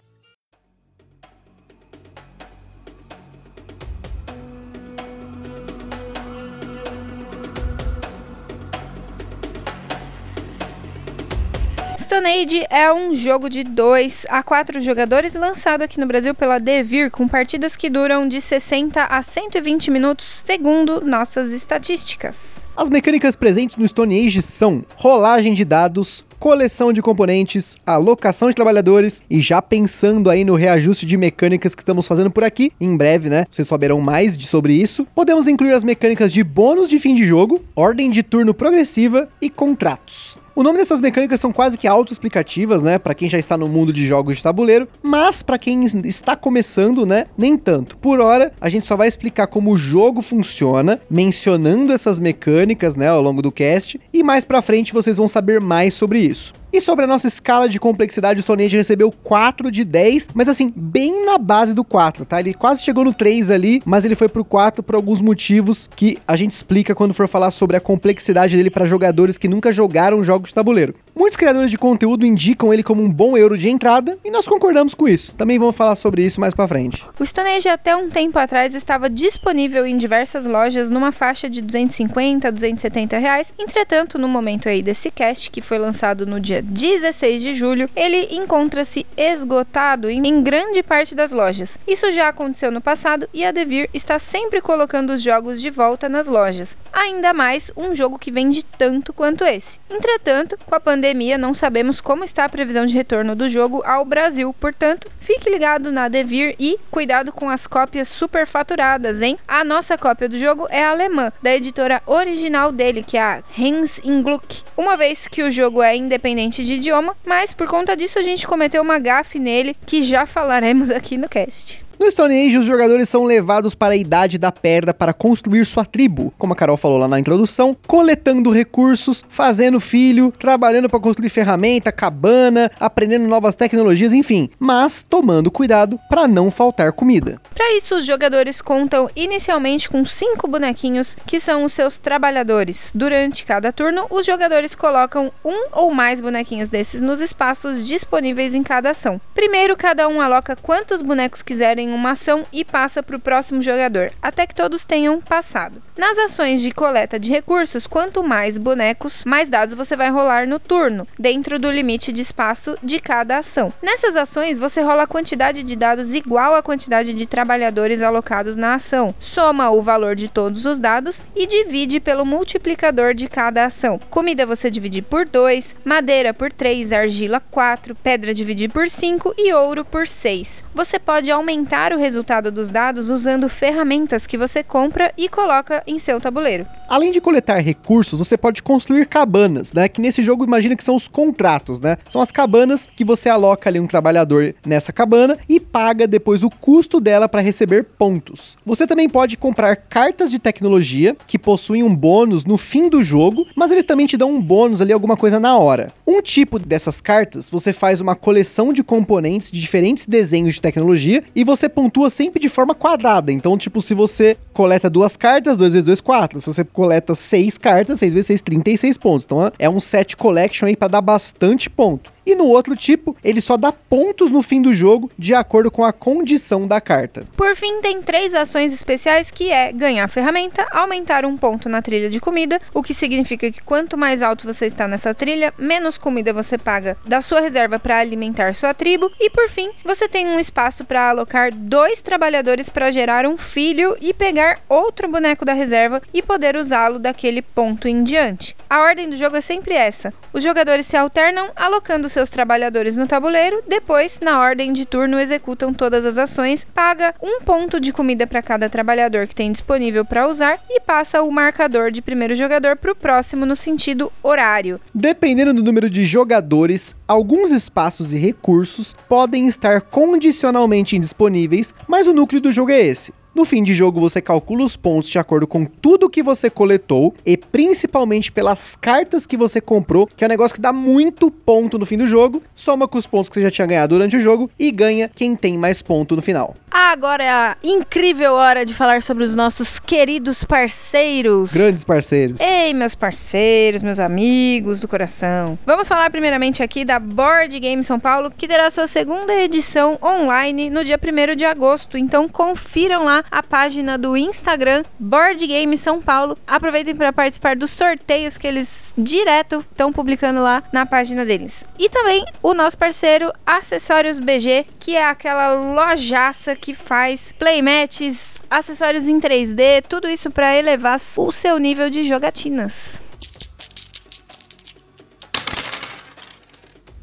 Stone 12.16 12.28
Age 12.30 12.66
é 12.70 12.90
um 12.90 13.14
jogo 13.14 13.50
de 13.50 13.62
2 13.62 14.24
a 14.30 14.42
4 14.42 14.80
jogadores 14.80 15.34
lançado 15.34 15.82
aqui 15.82 16.00
no 16.00 16.06
Brasil 16.06 16.34
pela 16.34 16.58
Devir, 16.58 17.10
com 17.10 17.28
partidas 17.28 17.76
que 17.76 17.90
duram 17.90 18.26
de 18.26 18.40
60 18.40 19.04
a 19.04 19.20
120 19.20 19.90
minutos, 19.90 20.42
segundo 20.42 21.04
nossas 21.04 21.52
estatísticas. 21.52 22.64
As 22.74 22.88
mecânicas 22.88 23.36
presentes 23.36 23.76
no 23.76 23.86
Stone 23.86 24.18
Age 24.18 24.40
são 24.40 24.82
rolagem 24.96 25.52
de 25.52 25.62
dados, 25.62 26.24
coleção 26.38 26.90
de 26.90 27.02
componentes, 27.02 27.76
alocação 27.84 28.48
de 28.48 28.54
trabalhadores 28.54 29.22
e 29.28 29.38
já 29.38 29.60
pensando 29.60 30.30
aí 30.30 30.42
no 30.42 30.54
reajuste 30.54 31.04
de 31.04 31.18
mecânicas 31.18 31.74
que 31.74 31.82
estamos 31.82 32.06
fazendo 32.06 32.30
por 32.30 32.44
aqui, 32.44 32.72
em 32.80 32.96
breve, 32.96 33.28
né? 33.28 33.44
Vocês 33.50 33.68
saberão 33.68 34.00
mais 34.00 34.38
de, 34.38 34.46
sobre 34.46 34.72
isso. 34.72 35.06
Podemos 35.14 35.48
incluir 35.48 35.74
as 35.74 35.84
mecânicas 35.84 36.32
de 36.32 36.42
bônus 36.42 36.88
de 36.88 36.98
fim 36.98 37.12
de 37.12 37.26
jogo, 37.26 37.62
ordem 37.76 38.10
de 38.10 38.22
turno 38.22 38.54
progressiva 38.54 39.28
e 39.38 39.50
contratos. 39.50 40.45
O 40.56 40.62
nome 40.62 40.78
dessas 40.78 41.02
mecânicas 41.02 41.38
são 41.38 41.52
quase 41.52 41.76
que 41.76 41.86
autoexplicativas, 41.86 42.82
né, 42.82 42.98
Pra 42.98 43.14
quem 43.14 43.28
já 43.28 43.38
está 43.38 43.58
no 43.58 43.68
mundo 43.68 43.92
de 43.92 44.06
jogos 44.06 44.38
de 44.38 44.42
tabuleiro, 44.42 44.88
mas 45.02 45.42
pra 45.42 45.58
quem 45.58 45.84
está 45.84 46.34
começando, 46.34 47.04
né, 47.04 47.26
nem 47.36 47.58
tanto. 47.58 47.98
Por 47.98 48.20
hora, 48.20 48.50
a 48.58 48.70
gente 48.70 48.86
só 48.86 48.96
vai 48.96 49.06
explicar 49.06 49.48
como 49.48 49.70
o 49.70 49.76
jogo 49.76 50.22
funciona, 50.22 50.98
mencionando 51.10 51.92
essas 51.92 52.18
mecânicas, 52.18 52.96
né, 52.96 53.06
ao 53.06 53.20
longo 53.20 53.42
do 53.42 53.52
cast, 53.52 54.00
e 54.10 54.22
mais 54.22 54.46
pra 54.46 54.62
frente 54.62 54.94
vocês 54.94 55.18
vão 55.18 55.28
saber 55.28 55.60
mais 55.60 55.92
sobre 55.92 56.20
isso. 56.20 56.54
E 56.72 56.80
sobre 56.80 57.04
a 57.04 57.08
nossa 57.08 57.28
escala 57.28 57.68
de 57.68 57.78
complexidade, 57.78 58.40
o 58.40 58.42
Stone 58.42 58.64
Age 58.64 58.76
recebeu 58.76 59.10
4 59.10 59.70
de 59.70 59.84
10, 59.84 60.30
mas 60.34 60.48
assim, 60.48 60.72
bem 60.74 61.24
na 61.24 61.38
base 61.38 61.72
do 61.72 61.84
4, 61.84 62.24
tá? 62.24 62.40
Ele 62.40 62.52
quase 62.52 62.82
chegou 62.82 63.04
no 63.04 63.14
3 63.14 63.50
ali, 63.50 63.80
mas 63.84 64.04
ele 64.04 64.14
foi 64.14 64.28
pro 64.28 64.44
4 64.44 64.82
por 64.82 64.94
alguns 64.94 65.22
motivos 65.22 65.88
que 65.94 66.18
a 66.26 66.36
gente 66.36 66.52
explica 66.52 66.94
quando 66.94 67.14
for 67.14 67.28
falar 67.28 67.50
sobre 67.50 67.76
a 67.76 67.80
complexidade 67.80 68.56
dele 68.56 68.70
para 68.70 68.84
jogadores 68.84 69.38
que 69.38 69.48
nunca 69.48 69.72
jogaram 69.72 70.22
jogos 70.22 70.50
de 70.50 70.54
tabuleiro. 70.54 70.94
Muitos 71.18 71.38
criadores 71.38 71.70
de 71.70 71.78
conteúdo 71.78 72.26
indicam 72.26 72.74
ele 72.74 72.82
como 72.82 73.02
um 73.02 73.10
bom 73.10 73.38
euro 73.38 73.56
de 73.56 73.70
entrada, 73.70 74.18
e 74.22 74.30
nós 74.30 74.46
concordamos 74.46 74.92
com 74.92 75.08
isso. 75.08 75.34
Também 75.34 75.58
vamos 75.58 75.74
falar 75.74 75.96
sobre 75.96 76.22
isso 76.22 76.38
mais 76.38 76.52
pra 76.52 76.68
frente. 76.68 77.06
O 77.18 77.24
Stone 77.24 77.48
Age 77.48 77.70
até 77.70 77.96
um 77.96 78.10
tempo 78.10 78.38
atrás 78.38 78.74
estava 78.74 79.08
disponível 79.08 79.86
em 79.86 79.96
diversas 79.96 80.44
lojas 80.44 80.90
numa 80.90 81.10
faixa 81.10 81.48
de 81.48 81.62
250 81.62 82.48
a 82.48 82.50
270 82.50 83.16
reais. 83.16 83.50
Entretanto, 83.58 84.18
no 84.18 84.28
momento 84.28 84.68
aí 84.68 84.82
desse 84.82 85.10
cast, 85.10 85.50
que 85.50 85.62
foi 85.62 85.78
lançado 85.78 86.26
no 86.26 86.38
dia 86.38 86.60
16 86.60 87.40
de 87.40 87.54
julho, 87.54 87.88
ele 87.96 88.36
encontra-se 88.36 89.06
esgotado 89.16 90.10
em 90.10 90.42
grande 90.42 90.82
parte 90.82 91.14
das 91.14 91.32
lojas. 91.32 91.78
Isso 91.88 92.12
já 92.12 92.28
aconteceu 92.28 92.70
no 92.70 92.82
passado 92.82 93.26
e 93.32 93.42
a 93.42 93.52
Devir 93.52 93.88
está 93.94 94.18
sempre 94.18 94.60
colocando 94.60 95.14
os 95.14 95.22
jogos 95.22 95.62
de 95.62 95.70
volta 95.70 96.10
nas 96.10 96.28
lojas. 96.28 96.76
Ainda 96.92 97.32
mais 97.32 97.72
um 97.74 97.94
jogo 97.94 98.18
que 98.18 98.30
vende 98.30 98.62
tanto 98.62 99.14
quanto 99.14 99.44
esse. 99.44 99.80
Entretanto, 99.90 100.58
com 100.66 100.74
a 100.74 100.80
pandemia, 100.80 101.05
não 101.14 101.54
sabemos 101.54 102.00
como 102.00 102.24
está 102.24 102.44
a 102.44 102.48
previsão 102.48 102.86
de 102.86 102.94
retorno 102.94 103.34
do 103.34 103.48
jogo 103.48 103.82
ao 103.84 104.04
Brasil. 104.04 104.54
Portanto, 104.58 105.10
fique 105.20 105.50
ligado 105.50 105.92
na 105.92 106.08
Devir 106.08 106.54
e 106.58 106.78
cuidado 106.90 107.32
com 107.32 107.48
as 107.48 107.66
cópias 107.66 108.08
superfaturadas, 108.08 109.22
hein? 109.22 109.38
A 109.46 109.64
nossa 109.64 109.96
cópia 109.96 110.28
do 110.28 110.38
jogo 110.38 110.66
é 110.70 110.84
alemã, 110.84 111.32
da 111.42 111.54
editora 111.54 112.02
original 112.06 112.72
dele, 112.72 113.02
que 113.02 113.16
é 113.16 113.22
a 113.22 113.42
Hans 113.58 114.00
in 114.04 114.22
Gluck. 114.22 114.62
Uma 114.76 114.96
vez 114.96 115.28
que 115.28 115.42
o 115.42 115.50
jogo 115.50 115.82
é 115.82 115.96
independente 115.96 116.64
de 116.64 116.74
idioma, 116.74 117.16
mas 117.24 117.52
por 117.52 117.66
conta 117.66 117.96
disso 117.96 118.18
a 118.18 118.22
gente 118.22 118.46
cometeu 118.46 118.82
uma 118.82 118.98
gafe 118.98 119.38
nele 119.38 119.76
que 119.86 120.02
já 120.02 120.26
falaremos 120.26 120.90
aqui 120.90 121.16
no 121.16 121.28
cast. 121.28 121.85
No 121.98 122.10
Stone 122.10 122.46
Age, 122.46 122.58
os 122.58 122.66
jogadores 122.66 123.08
são 123.08 123.24
levados 123.24 123.74
para 123.74 123.94
a 123.94 123.96
Idade 123.96 124.36
da 124.36 124.52
Pedra 124.52 124.92
para 124.92 125.14
construir 125.14 125.64
sua 125.64 125.84
tribo, 125.84 126.32
como 126.38 126.52
a 126.52 126.56
Carol 126.56 126.76
falou 126.76 126.98
lá 126.98 127.08
na 127.08 127.18
introdução, 127.18 127.74
coletando 127.86 128.50
recursos, 128.50 129.24
fazendo 129.28 129.80
filho, 129.80 130.30
trabalhando 130.38 130.90
para 130.90 131.00
construir 131.00 131.30
ferramenta, 131.30 131.90
cabana, 131.90 132.70
aprendendo 132.78 133.26
novas 133.26 133.56
tecnologias, 133.56 134.12
enfim, 134.12 134.50
mas 134.58 135.02
tomando 135.02 135.50
cuidado 135.50 135.98
para 136.10 136.28
não 136.28 136.50
faltar 136.50 136.92
comida. 136.92 137.40
Para 137.54 137.74
isso, 137.74 137.96
os 137.96 138.04
jogadores 138.04 138.60
contam 138.60 139.08
inicialmente 139.16 139.88
com 139.88 140.04
cinco 140.04 140.46
bonequinhos 140.46 141.16
que 141.26 141.40
são 141.40 141.64
os 141.64 141.72
seus 141.72 141.98
trabalhadores. 141.98 142.90
Durante 142.94 143.44
cada 143.44 143.72
turno, 143.72 144.06
os 144.10 144.26
jogadores 144.26 144.74
colocam 144.74 145.32
um 145.42 145.68
ou 145.72 145.94
mais 145.94 146.20
bonequinhos 146.20 146.68
desses 146.68 147.00
nos 147.00 147.22
espaços 147.22 147.86
disponíveis 147.86 148.54
em 148.54 148.62
cada 148.62 148.90
ação. 148.90 149.18
Primeiro, 149.34 149.76
cada 149.76 150.06
um 150.08 150.20
aloca 150.20 150.54
quantos 150.56 151.00
bonecos 151.00 151.40
quiserem 151.40 151.85
uma 151.94 152.12
ação 152.12 152.44
e 152.52 152.64
passa 152.64 153.02
para 153.02 153.16
o 153.16 153.20
próximo 153.20 153.62
jogador, 153.62 154.12
até 154.20 154.46
que 154.46 154.54
todos 154.54 154.84
tenham 154.84 155.20
passado. 155.20 155.82
Nas 155.96 156.18
ações 156.18 156.60
de 156.60 156.70
coleta 156.72 157.18
de 157.18 157.30
recursos, 157.30 157.86
quanto 157.86 158.22
mais 158.22 158.58
bonecos, 158.58 159.24
mais 159.24 159.48
dados 159.48 159.72
você 159.72 159.96
vai 159.96 160.10
rolar 160.10 160.46
no 160.46 160.60
turno, 160.60 161.08
dentro 161.18 161.58
do 161.58 161.70
limite 161.70 162.12
de 162.12 162.20
espaço 162.20 162.76
de 162.82 163.00
cada 163.00 163.38
ação. 163.38 163.72
Nessas 163.82 164.14
ações, 164.14 164.58
você 164.58 164.82
rola 164.82 165.04
a 165.04 165.06
quantidade 165.06 165.62
de 165.62 165.74
dados 165.74 166.12
igual 166.12 166.54
à 166.54 166.62
quantidade 166.62 167.14
de 167.14 167.24
trabalhadores 167.24 168.02
alocados 168.02 168.58
na 168.58 168.74
ação, 168.74 169.14
soma 169.18 169.70
o 169.70 169.80
valor 169.80 170.14
de 170.14 170.28
todos 170.28 170.66
os 170.66 170.78
dados 170.78 171.22
e 171.34 171.46
divide 171.46 171.98
pelo 171.98 172.26
multiplicador 172.26 173.14
de 173.14 173.26
cada 173.26 173.64
ação. 173.64 173.98
Comida 174.10 174.44
você 174.44 174.70
divide 174.70 175.00
por 175.00 175.26
2, 175.26 175.76
madeira 175.82 176.34
por 176.34 176.52
3, 176.52 176.92
argila 176.92 177.40
4, 177.40 177.94
pedra 177.94 178.34
dividir 178.34 178.70
por 178.70 178.90
5 178.90 179.34
e 179.38 179.50
ouro 179.54 179.82
por 179.82 180.06
6. 180.06 180.62
Você 180.74 180.98
pode 180.98 181.30
aumentar 181.30 181.94
o 181.94 181.98
resultado 181.98 182.50
dos 182.50 182.68
dados 182.68 183.08
usando 183.08 183.48
ferramentas 183.48 184.26
que 184.26 184.36
você 184.36 184.62
compra 184.62 185.10
e 185.16 185.26
coloca 185.26 185.85
em 185.86 185.98
seu 185.98 186.20
tabuleiro. 186.20 186.66
Além 186.88 187.10
de 187.10 187.20
coletar 187.20 187.58
recursos, 187.58 188.18
você 188.18 188.36
pode 188.36 188.62
construir 188.62 189.06
cabanas, 189.06 189.72
né? 189.72 189.88
Que 189.88 190.00
nesse 190.00 190.22
jogo 190.22 190.44
imagina 190.44 190.76
que 190.76 190.84
são 190.84 190.94
os 190.94 191.08
contratos, 191.08 191.80
né? 191.80 191.96
São 192.08 192.20
as 192.20 192.30
cabanas 192.30 192.88
que 192.94 193.04
você 193.04 193.28
aloca 193.28 193.68
ali 193.68 193.80
um 193.80 193.86
trabalhador 193.86 194.54
nessa 194.64 194.92
cabana 194.92 195.36
e 195.48 195.58
paga 195.58 196.06
depois 196.06 196.42
o 196.42 196.50
custo 196.50 197.00
dela 197.00 197.28
para 197.28 197.40
receber 197.40 197.84
pontos. 197.98 198.56
Você 198.64 198.86
também 198.86 199.08
pode 199.08 199.36
comprar 199.36 199.74
cartas 199.76 200.30
de 200.30 200.38
tecnologia 200.38 201.16
que 201.26 201.38
possuem 201.38 201.82
um 201.82 201.94
bônus 201.94 202.44
no 202.44 202.56
fim 202.56 202.88
do 202.88 203.02
jogo, 203.02 203.46
mas 203.56 203.70
eles 203.70 203.84
também 203.84 204.06
te 204.06 204.16
dão 204.16 204.30
um 204.30 204.40
bônus 204.40 204.80
ali, 204.80 204.92
alguma 204.92 205.16
coisa 205.16 205.40
na 205.40 205.58
hora. 205.58 205.92
Um 206.06 206.22
tipo 206.22 206.58
dessas 206.58 207.00
cartas, 207.00 207.50
você 207.50 207.72
faz 207.72 208.00
uma 208.00 208.14
coleção 208.14 208.72
de 208.72 208.84
componentes 208.84 209.50
de 209.50 209.60
diferentes 209.60 210.06
desenhos 210.06 210.54
de 210.54 210.60
tecnologia 210.60 211.24
e 211.34 211.42
você 211.42 211.68
pontua 211.68 212.08
sempre 212.10 212.40
de 212.40 212.48
forma 212.48 212.74
quadrada. 212.74 213.32
Então, 213.32 213.58
tipo, 213.58 213.80
se 213.80 213.92
você 213.92 214.36
coleta 214.52 214.88
duas 214.88 215.16
cartas, 215.16 215.58
2 215.58 215.72
vezes 215.72 215.84
2, 215.84 216.00
4. 216.00 216.40
Se 216.40 216.46
você 216.46 216.64
coleta 216.76 217.14
seis 217.14 217.56
cartas, 217.56 218.00
6 218.00 218.12
vezes 218.12 218.26
6, 218.26 218.42
36 218.42 218.98
pontos. 218.98 219.24
Então 219.24 219.50
é 219.58 219.68
um 219.68 219.80
set 219.80 220.14
collection 220.14 220.66
aí 220.66 220.76
para 220.76 220.88
dar 220.88 221.00
bastante 221.00 221.70
ponto. 221.70 222.12
E 222.26 222.34
no 222.34 222.46
outro 222.46 222.74
tipo, 222.74 223.16
ele 223.22 223.40
só 223.40 223.56
dá 223.56 223.70
pontos 223.70 224.30
no 224.30 224.42
fim 224.42 224.60
do 224.60 224.74
jogo 224.74 225.08
de 225.16 225.32
acordo 225.32 225.70
com 225.70 225.84
a 225.84 225.92
condição 225.92 226.66
da 226.66 226.80
carta. 226.80 227.24
Por 227.36 227.54
fim, 227.54 227.80
tem 227.80 228.02
três 228.02 228.34
ações 228.34 228.72
especiais 228.72 229.30
que 229.30 229.52
é 229.52 229.70
ganhar 229.70 230.08
ferramenta, 230.08 230.66
aumentar 230.72 231.24
um 231.24 231.36
ponto 231.36 231.68
na 231.68 231.80
trilha 231.80 232.10
de 232.10 232.18
comida, 232.18 232.60
o 232.74 232.82
que 232.82 232.92
significa 232.92 233.50
que 233.50 233.62
quanto 233.62 233.96
mais 233.96 234.22
alto 234.22 234.44
você 234.44 234.66
está 234.66 234.88
nessa 234.88 235.14
trilha, 235.14 235.54
menos 235.56 235.96
comida 235.96 236.32
você 236.32 236.58
paga 236.58 236.96
da 237.06 237.20
sua 237.20 237.40
reserva 237.40 237.78
para 237.78 237.98
alimentar 237.98 238.54
sua 238.54 238.74
tribo. 238.74 239.10
E 239.20 239.30
por 239.30 239.48
fim, 239.48 239.70
você 239.84 240.08
tem 240.08 240.26
um 240.26 240.40
espaço 240.40 240.84
para 240.84 241.10
alocar 241.10 241.54
dois 241.54 242.02
trabalhadores 242.02 242.68
para 242.68 242.90
gerar 242.90 243.24
um 243.24 243.36
filho 243.36 243.96
e 244.00 244.12
pegar 244.12 244.58
outro 244.68 245.08
boneco 245.08 245.44
da 245.44 245.52
reserva 245.52 246.02
e 246.12 246.22
poder 246.22 246.56
usá-lo 246.56 246.98
daquele 246.98 247.40
ponto 247.40 247.86
em 247.86 248.02
diante. 248.02 248.56
A 248.68 248.80
ordem 248.80 249.08
do 249.08 249.16
jogo 249.16 249.36
é 249.36 249.40
sempre 249.40 249.74
essa: 249.74 250.12
os 250.32 250.42
jogadores 250.42 250.86
se 250.86 250.96
alternam 250.96 251.50
alocando 251.54 252.08
seus 252.16 252.30
trabalhadores 252.30 252.96
no 252.96 253.06
tabuleiro, 253.06 253.62
depois, 253.68 254.20
na 254.22 254.40
ordem 254.40 254.72
de 254.72 254.86
turno, 254.86 255.20
executam 255.20 255.74
todas 255.74 256.06
as 256.06 256.16
ações, 256.16 256.64
paga 256.64 257.14
um 257.22 257.42
ponto 257.42 257.78
de 257.78 257.92
comida 257.92 258.26
para 258.26 258.40
cada 258.40 258.70
trabalhador 258.70 259.26
que 259.26 259.34
tem 259.34 259.52
disponível 259.52 260.02
para 260.02 260.26
usar 260.26 260.58
e 260.70 260.80
passa 260.80 261.22
o 261.22 261.30
marcador 261.30 261.90
de 261.90 262.00
primeiro 262.00 262.34
jogador 262.34 262.74
para 262.74 262.92
o 262.92 262.96
próximo 262.96 263.44
no 263.44 263.54
sentido 263.54 264.10
horário. 264.22 264.80
Dependendo 264.94 265.52
do 265.52 265.62
número 265.62 265.90
de 265.90 266.06
jogadores, 266.06 266.96
alguns 267.06 267.52
espaços 267.52 268.14
e 268.14 268.18
recursos 268.18 268.96
podem 269.06 269.46
estar 269.46 269.82
condicionalmente 269.82 270.96
indisponíveis, 270.96 271.74
mas 271.86 272.06
o 272.06 272.14
núcleo 272.14 272.40
do 272.40 272.50
jogo 272.50 272.70
é 272.70 272.80
esse. 272.80 273.12
No 273.36 273.44
fim 273.44 273.62
de 273.62 273.74
jogo, 273.74 274.00
você 274.00 274.22
calcula 274.22 274.64
os 274.64 274.76
pontos 274.76 275.10
de 275.10 275.18
acordo 275.18 275.46
com 275.46 275.66
tudo 275.66 276.08
que 276.08 276.22
você 276.22 276.48
coletou 276.48 277.14
e 277.22 277.36
principalmente 277.36 278.32
pelas 278.32 278.74
cartas 278.74 279.26
que 279.26 279.36
você 279.36 279.60
comprou, 279.60 280.06
que 280.06 280.24
é 280.24 280.26
um 280.26 280.30
negócio 280.30 280.54
que 280.54 280.60
dá 280.60 280.72
muito 280.72 281.30
ponto 281.30 281.78
no 281.78 281.84
fim 281.84 281.98
do 281.98 282.06
jogo, 282.06 282.42
soma 282.54 282.88
com 282.88 282.96
os 282.96 283.06
pontos 283.06 283.28
que 283.28 283.34
você 283.34 283.42
já 283.42 283.50
tinha 283.50 283.66
ganhado 283.66 283.94
durante 283.94 284.16
o 284.16 284.20
jogo 284.20 284.50
e 284.58 284.70
ganha 284.70 285.10
quem 285.14 285.36
tem 285.36 285.58
mais 285.58 285.82
ponto 285.82 286.16
no 286.16 286.22
final. 286.22 286.56
Agora 286.78 287.24
é 287.24 287.30
a 287.30 287.56
incrível 287.62 288.34
hora 288.34 288.64
de 288.64 288.74
falar 288.74 289.02
sobre 289.02 289.24
os 289.24 289.34
nossos 289.34 289.80
queridos 289.80 290.44
parceiros. 290.44 291.52
Grandes 291.52 291.84
parceiros. 291.84 292.38
Ei, 292.38 292.74
meus 292.74 292.94
parceiros, 292.94 293.82
meus 293.82 293.98
amigos 293.98 294.78
do 294.78 294.86
coração. 294.86 295.58
Vamos 295.64 295.88
falar 295.88 296.10
primeiramente 296.10 296.62
aqui 296.62 296.84
da 296.84 296.98
Board 296.98 297.58
Game 297.60 297.82
São 297.82 297.98
Paulo, 297.98 298.30
que 298.30 298.46
terá 298.46 298.70
sua 298.70 298.86
segunda 298.86 299.34
edição 299.34 299.98
online 300.02 300.68
no 300.68 300.84
dia 300.84 300.98
1 301.02 301.36
de 301.36 301.44
agosto. 301.46 301.96
Então 301.96 302.28
confiram 302.28 303.04
lá 303.04 303.24
a 303.30 303.42
página 303.42 303.96
do 303.96 304.16
Instagram 304.16 304.82
Board 304.98 305.46
Game 305.46 305.76
São 305.76 306.00
Paulo. 306.00 306.38
Aproveitem 306.46 306.94
para 306.94 307.12
participar 307.12 307.56
dos 307.56 307.70
sorteios 307.70 308.36
que 308.36 308.46
eles 308.46 308.92
direto 308.96 309.64
estão 309.70 309.92
publicando 309.92 310.42
lá 310.42 310.62
na 310.72 310.86
página 310.86 311.24
deles. 311.24 311.64
E 311.78 311.88
também 311.88 312.24
o 312.42 312.54
nosso 312.54 312.76
parceiro 312.78 313.32
Acessórios 313.44 314.18
BG, 314.18 314.66
que 314.78 314.96
é 314.96 315.04
aquela 315.04 315.54
lojaça 315.54 316.56
que 316.56 316.74
faz 316.74 317.32
playmats, 317.32 318.38
acessórios 318.50 319.06
em 319.06 319.20
3D, 319.20 319.84
tudo 319.88 320.08
isso 320.08 320.30
para 320.30 320.56
elevar 320.56 320.98
o 321.16 321.32
seu 321.32 321.58
nível 321.58 321.90
de 321.90 322.02
jogatinas. 322.04 323.05